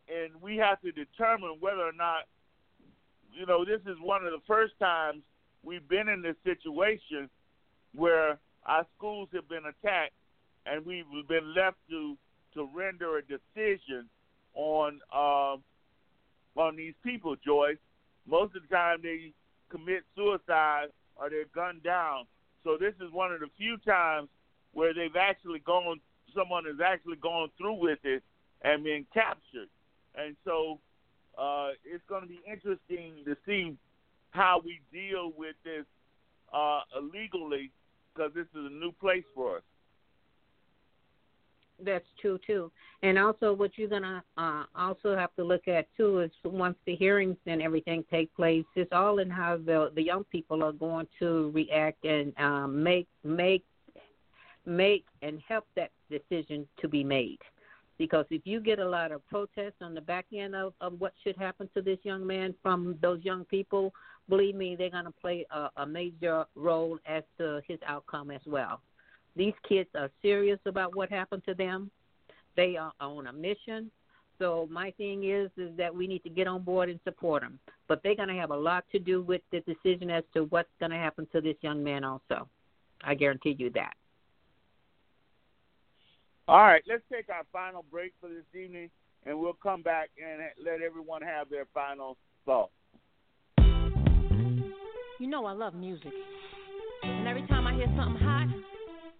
[0.07, 2.25] and we have to determine whether or not
[3.35, 5.21] you know, this is one of the first times
[5.63, 7.29] we've been in this situation
[7.93, 10.13] where our schools have been attacked
[10.65, 12.17] and we've been left to
[12.53, 14.07] to render a decision
[14.55, 15.63] on um,
[16.55, 17.77] on these people, Joyce.
[18.27, 19.31] Most of the time they
[19.69, 22.25] commit suicide or they're gunned down.
[22.63, 24.29] So this is one of the few times
[24.73, 25.99] where they've actually gone
[26.35, 28.23] someone has actually gone through with it
[28.61, 29.69] and been captured.
[30.15, 30.79] And so
[31.37, 33.77] uh, it's going to be interesting to see
[34.31, 35.85] how we deal with this
[36.53, 37.71] uh, illegally
[38.13, 39.63] because this is a new place for us.
[41.83, 42.71] That's true too,
[43.03, 46.95] and also what you're gonna uh, also have to look at too is once the
[46.95, 51.07] hearings and everything take place, it's all in how the the young people are going
[51.19, 53.65] to react and um, make make
[54.65, 57.39] make and help that decision to be made.
[57.97, 61.13] Because if you get a lot of protests on the back end of, of what
[61.23, 63.93] should happen to this young man from those young people,
[64.27, 68.41] believe me, they're going to play a, a major role as to his outcome as
[68.45, 68.81] well.
[69.35, 71.91] These kids are serious about what happened to them.
[72.55, 73.91] They are on a mission.
[74.39, 77.59] So my thing is is that we need to get on board and support them.
[77.87, 80.69] But they're going to have a lot to do with the decision as to what's
[80.79, 82.47] going to happen to this young man also.
[83.03, 83.93] I guarantee you that.
[86.47, 88.91] All right, let's take our final break for this evening,
[89.25, 92.71] and we'll come back and let everyone have their final thoughts.
[93.57, 96.13] You know I love music,
[97.03, 98.54] and every time I hear something hot, it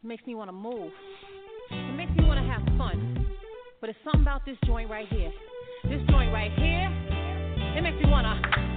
[0.06, 0.92] makes me want to move.
[1.72, 3.26] It makes me want to have fun.
[3.82, 5.32] But it's something about this joint right here.
[5.84, 6.90] This joint right here,
[7.78, 8.75] it makes me want to.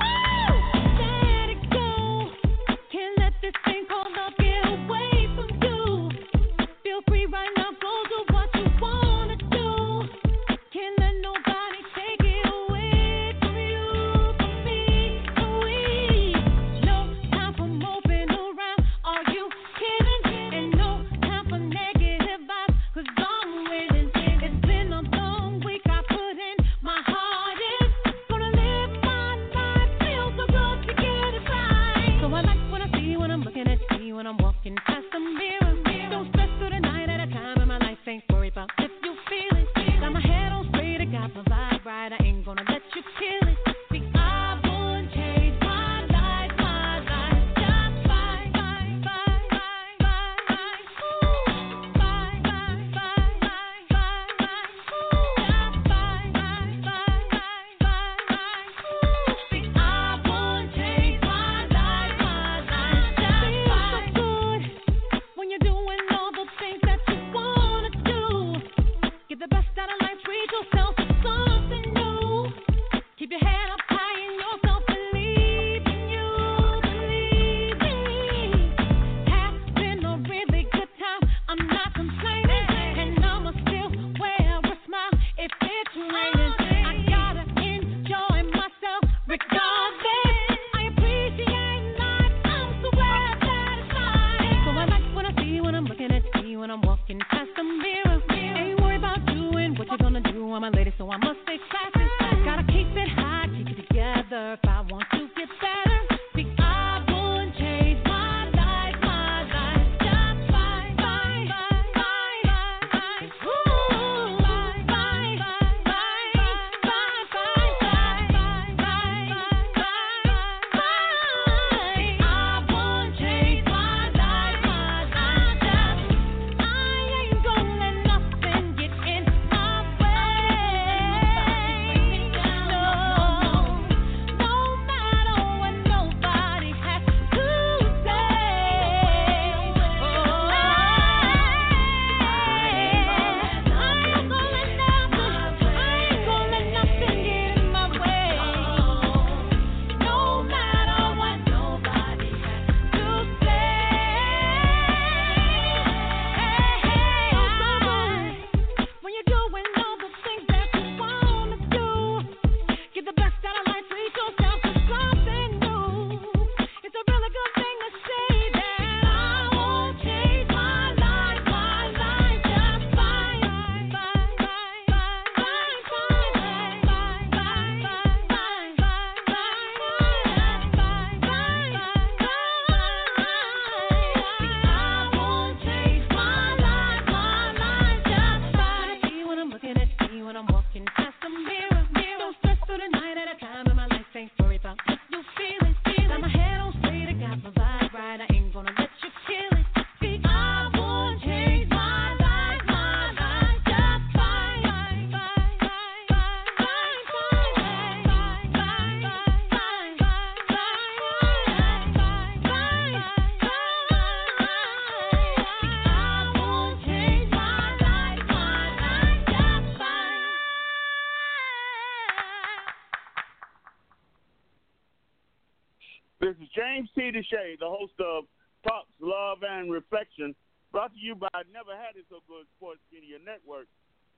[227.58, 228.24] The host of
[228.62, 230.34] Thoughts, Love, and Reflection,
[230.70, 233.66] brought to you by Never Had It So Good Sports Media Network.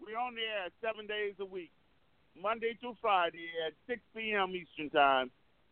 [0.01, 1.73] We're on the air seven days a week,
[2.37, 4.53] Monday through Friday at 6 p.m.
[4.53, 5.31] Eastern Time,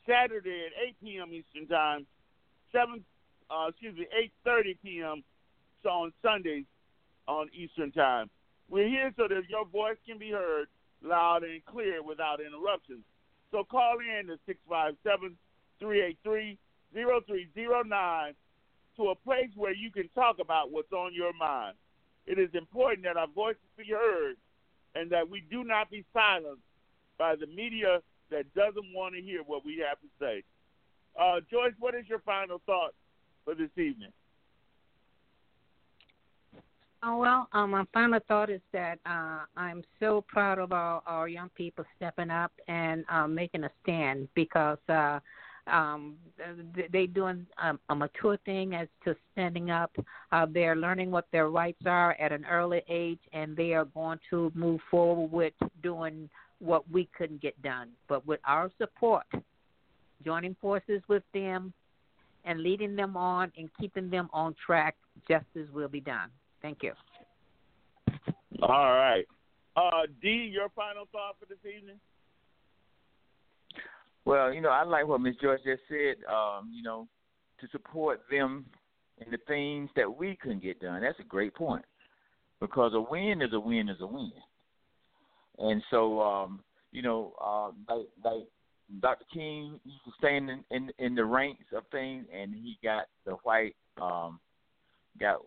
[0.08, 1.32] Saturday at 8 p.m.
[1.32, 2.06] Eastern Time,
[2.72, 3.04] 7,
[3.50, 4.06] uh, excuse me,
[4.46, 5.22] 8.30 p.m.
[5.82, 6.64] So on Sundays
[7.26, 8.30] on Eastern Time.
[8.68, 10.68] We're here so that your voice can be heard
[11.02, 13.04] loud and clear without interruptions.
[13.52, 15.36] So call in to 657
[15.80, 16.58] 383
[16.94, 18.34] 0309
[18.96, 21.76] to a place where you can talk about what's on your mind.
[22.26, 24.36] It is important that our voices be heard
[24.94, 26.62] and that we do not be silenced
[27.18, 28.00] by the media
[28.30, 30.42] that doesn't want to hear what we have to say.
[31.18, 32.94] Uh, Joyce, what is your final thought
[33.44, 34.12] for this evening?
[37.02, 41.28] Oh well, um, my final thought is that uh, I'm so proud of our, our
[41.28, 45.20] young people stepping up and uh, making a stand because uh,
[45.70, 46.16] um,
[46.92, 49.90] they doing um, a mature thing as to standing up.
[50.32, 54.18] Uh, they're learning what their rights are at an early age, and they are going
[54.30, 56.28] to move forward with doing
[56.60, 57.88] what we couldn't get done.
[58.08, 59.26] But with our support,
[60.24, 61.72] joining forces with them,
[62.44, 64.96] and leading them on and keeping them on track,
[65.28, 66.30] justice will be done.
[66.62, 66.92] Thank you.
[68.62, 69.24] All right.
[69.76, 71.96] Uh, D, your final thought for this evening?
[74.28, 76.16] Well, you know, I like what Miss George just said.
[76.30, 77.08] Um, you know,
[77.62, 78.66] to support them
[79.24, 81.00] in the things that we couldn't get done.
[81.00, 81.86] That's a great point
[82.60, 84.30] because a win is a win is a win.
[85.56, 86.60] And so, um,
[86.92, 88.46] you know, uh, like like
[89.00, 89.24] Dr.
[89.32, 93.32] King used to stand in, in in the ranks of things, and he got the
[93.44, 94.40] white um,
[95.18, 95.38] got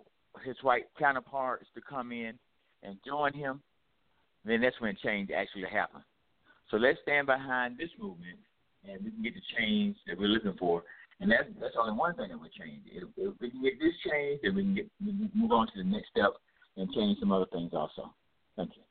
[0.43, 2.33] his white counterparts to come in
[2.81, 3.61] and join him.
[4.43, 6.03] Then that's when change actually happened.
[6.71, 8.39] So let's stand behind this movement
[8.87, 10.83] and we can get the change that we're looking for.
[11.19, 12.81] And that's that's only one thing that will change.
[12.91, 15.67] If, if we can get this change, then we can get we can move on
[15.67, 16.33] to the next step
[16.77, 18.11] and change some other things also.
[18.55, 18.83] Thank you.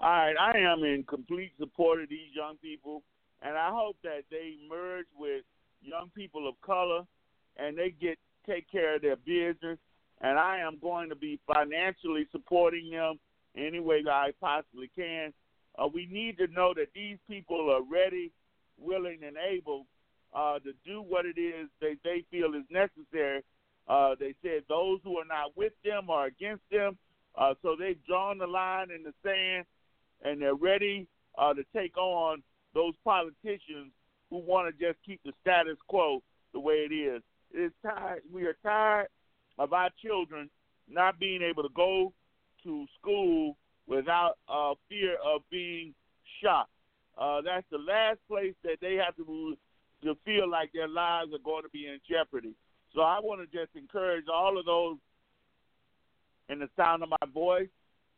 [0.00, 3.02] All right, I am in complete support of these young people,
[3.40, 5.44] and I hope that they merge with
[5.80, 7.02] young people of color,
[7.56, 9.78] and they get take care of their business.
[10.20, 13.18] And I am going to be financially supporting them
[13.56, 15.32] any way that I possibly can.
[15.78, 18.30] Uh, we need to know that these people are ready,
[18.78, 19.86] willing, and able
[20.34, 23.42] uh, to do what it is that they feel is necessary.
[23.88, 26.96] Uh, they said those who are not with them are against them.
[27.36, 29.64] Uh, so they've drawn the line in the sand,
[30.22, 31.06] and they're ready
[31.38, 32.42] uh, to take on
[32.74, 33.92] those politicians
[34.30, 36.22] who want to just keep the status quo
[36.52, 37.22] the way it is.
[37.52, 38.22] It's tired.
[38.32, 39.08] We are tired
[39.58, 40.48] of our children
[40.88, 42.12] not being able to go
[42.64, 43.56] to school
[43.92, 45.94] without uh, fear of being
[46.42, 46.68] shot.
[47.18, 49.56] uh, that's the last place that they have to
[50.02, 52.54] to feel like their lives are going to be in jeopardy.
[52.92, 54.96] So I want to just encourage all of those
[56.48, 57.68] in the sound of my voice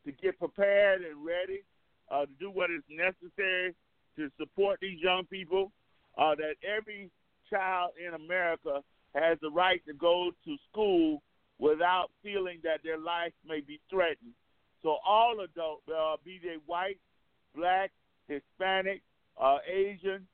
[0.07, 1.63] to get prepared and ready
[2.11, 3.75] uh, to do what is necessary
[4.17, 5.73] to support these young people.
[6.17, 7.11] Uh, that every
[7.51, 8.81] child in America
[9.15, 11.21] has the right to go to school
[11.59, 14.33] without feeling that their life may be threatened.
[14.85, 16.99] So all adults, uh, be they white,
[17.57, 17.91] black,
[18.29, 19.01] Hispanic,
[19.43, 20.27] uh, Asian,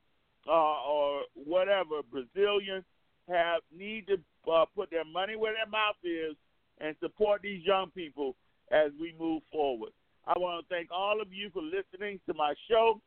[0.45, 2.83] uh, or whatever, Brazilian,
[3.29, 4.17] have need to
[4.51, 6.35] uh, put their money where their mouth is
[6.81, 8.35] and support these young people
[8.71, 9.91] as we move forward.
[10.27, 12.99] I want to thank all of you for listening to my show.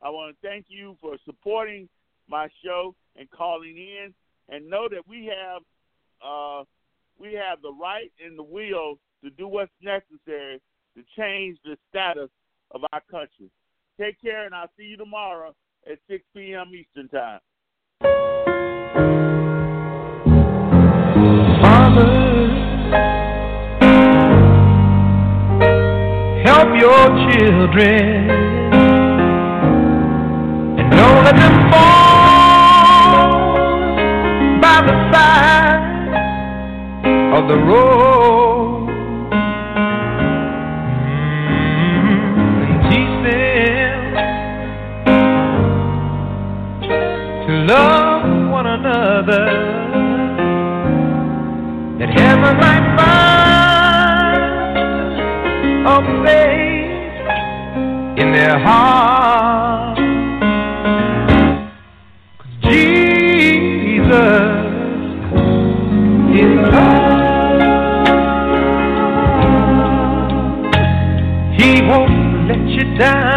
[0.00, 1.88] I want to thank you for supporting
[2.28, 4.14] my show and calling in,
[4.48, 5.62] and know that we have
[6.24, 6.64] uh,
[7.18, 10.60] we have the right and the will to do what's necessary
[10.96, 12.30] to change the status
[12.72, 13.50] of our country.
[14.00, 15.54] Take care, and I'll see you tomorrow
[15.90, 16.72] at 6 p.m.
[16.74, 17.40] Eastern Time.
[26.44, 28.30] help your children
[30.78, 33.28] and don't let them fall
[34.60, 35.82] by the side
[37.34, 38.23] of the road.
[47.66, 49.46] Love one another
[51.98, 54.44] that heaven might find
[55.86, 57.14] a place
[58.22, 59.98] in their heart.
[62.62, 64.12] Jesus
[66.34, 67.22] is love.
[71.58, 73.33] He won't let you down.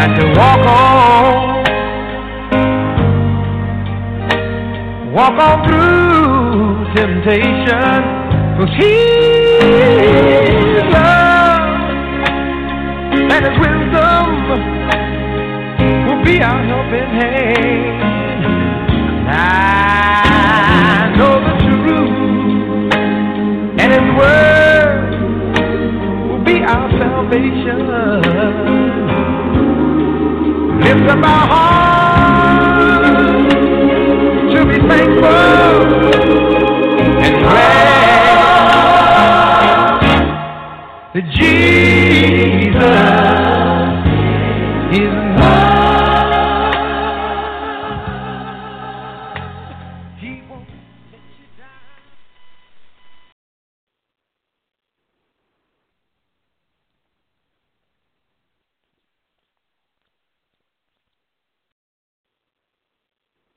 [0.00, 1.60] Got to walk on,
[5.12, 8.00] walk on through temptation,
[8.56, 9.74] 'cause His
[10.96, 11.60] love
[13.34, 14.24] and His wisdom
[16.06, 18.00] will be our helping hand.
[19.28, 19.30] I
[21.18, 22.94] know the truth,
[23.80, 25.10] and His word
[26.26, 27.69] will be our salvation.
[30.90, 33.04] Lift up our hearts
[34.52, 35.24] to be thankful
[37.22, 37.79] and glad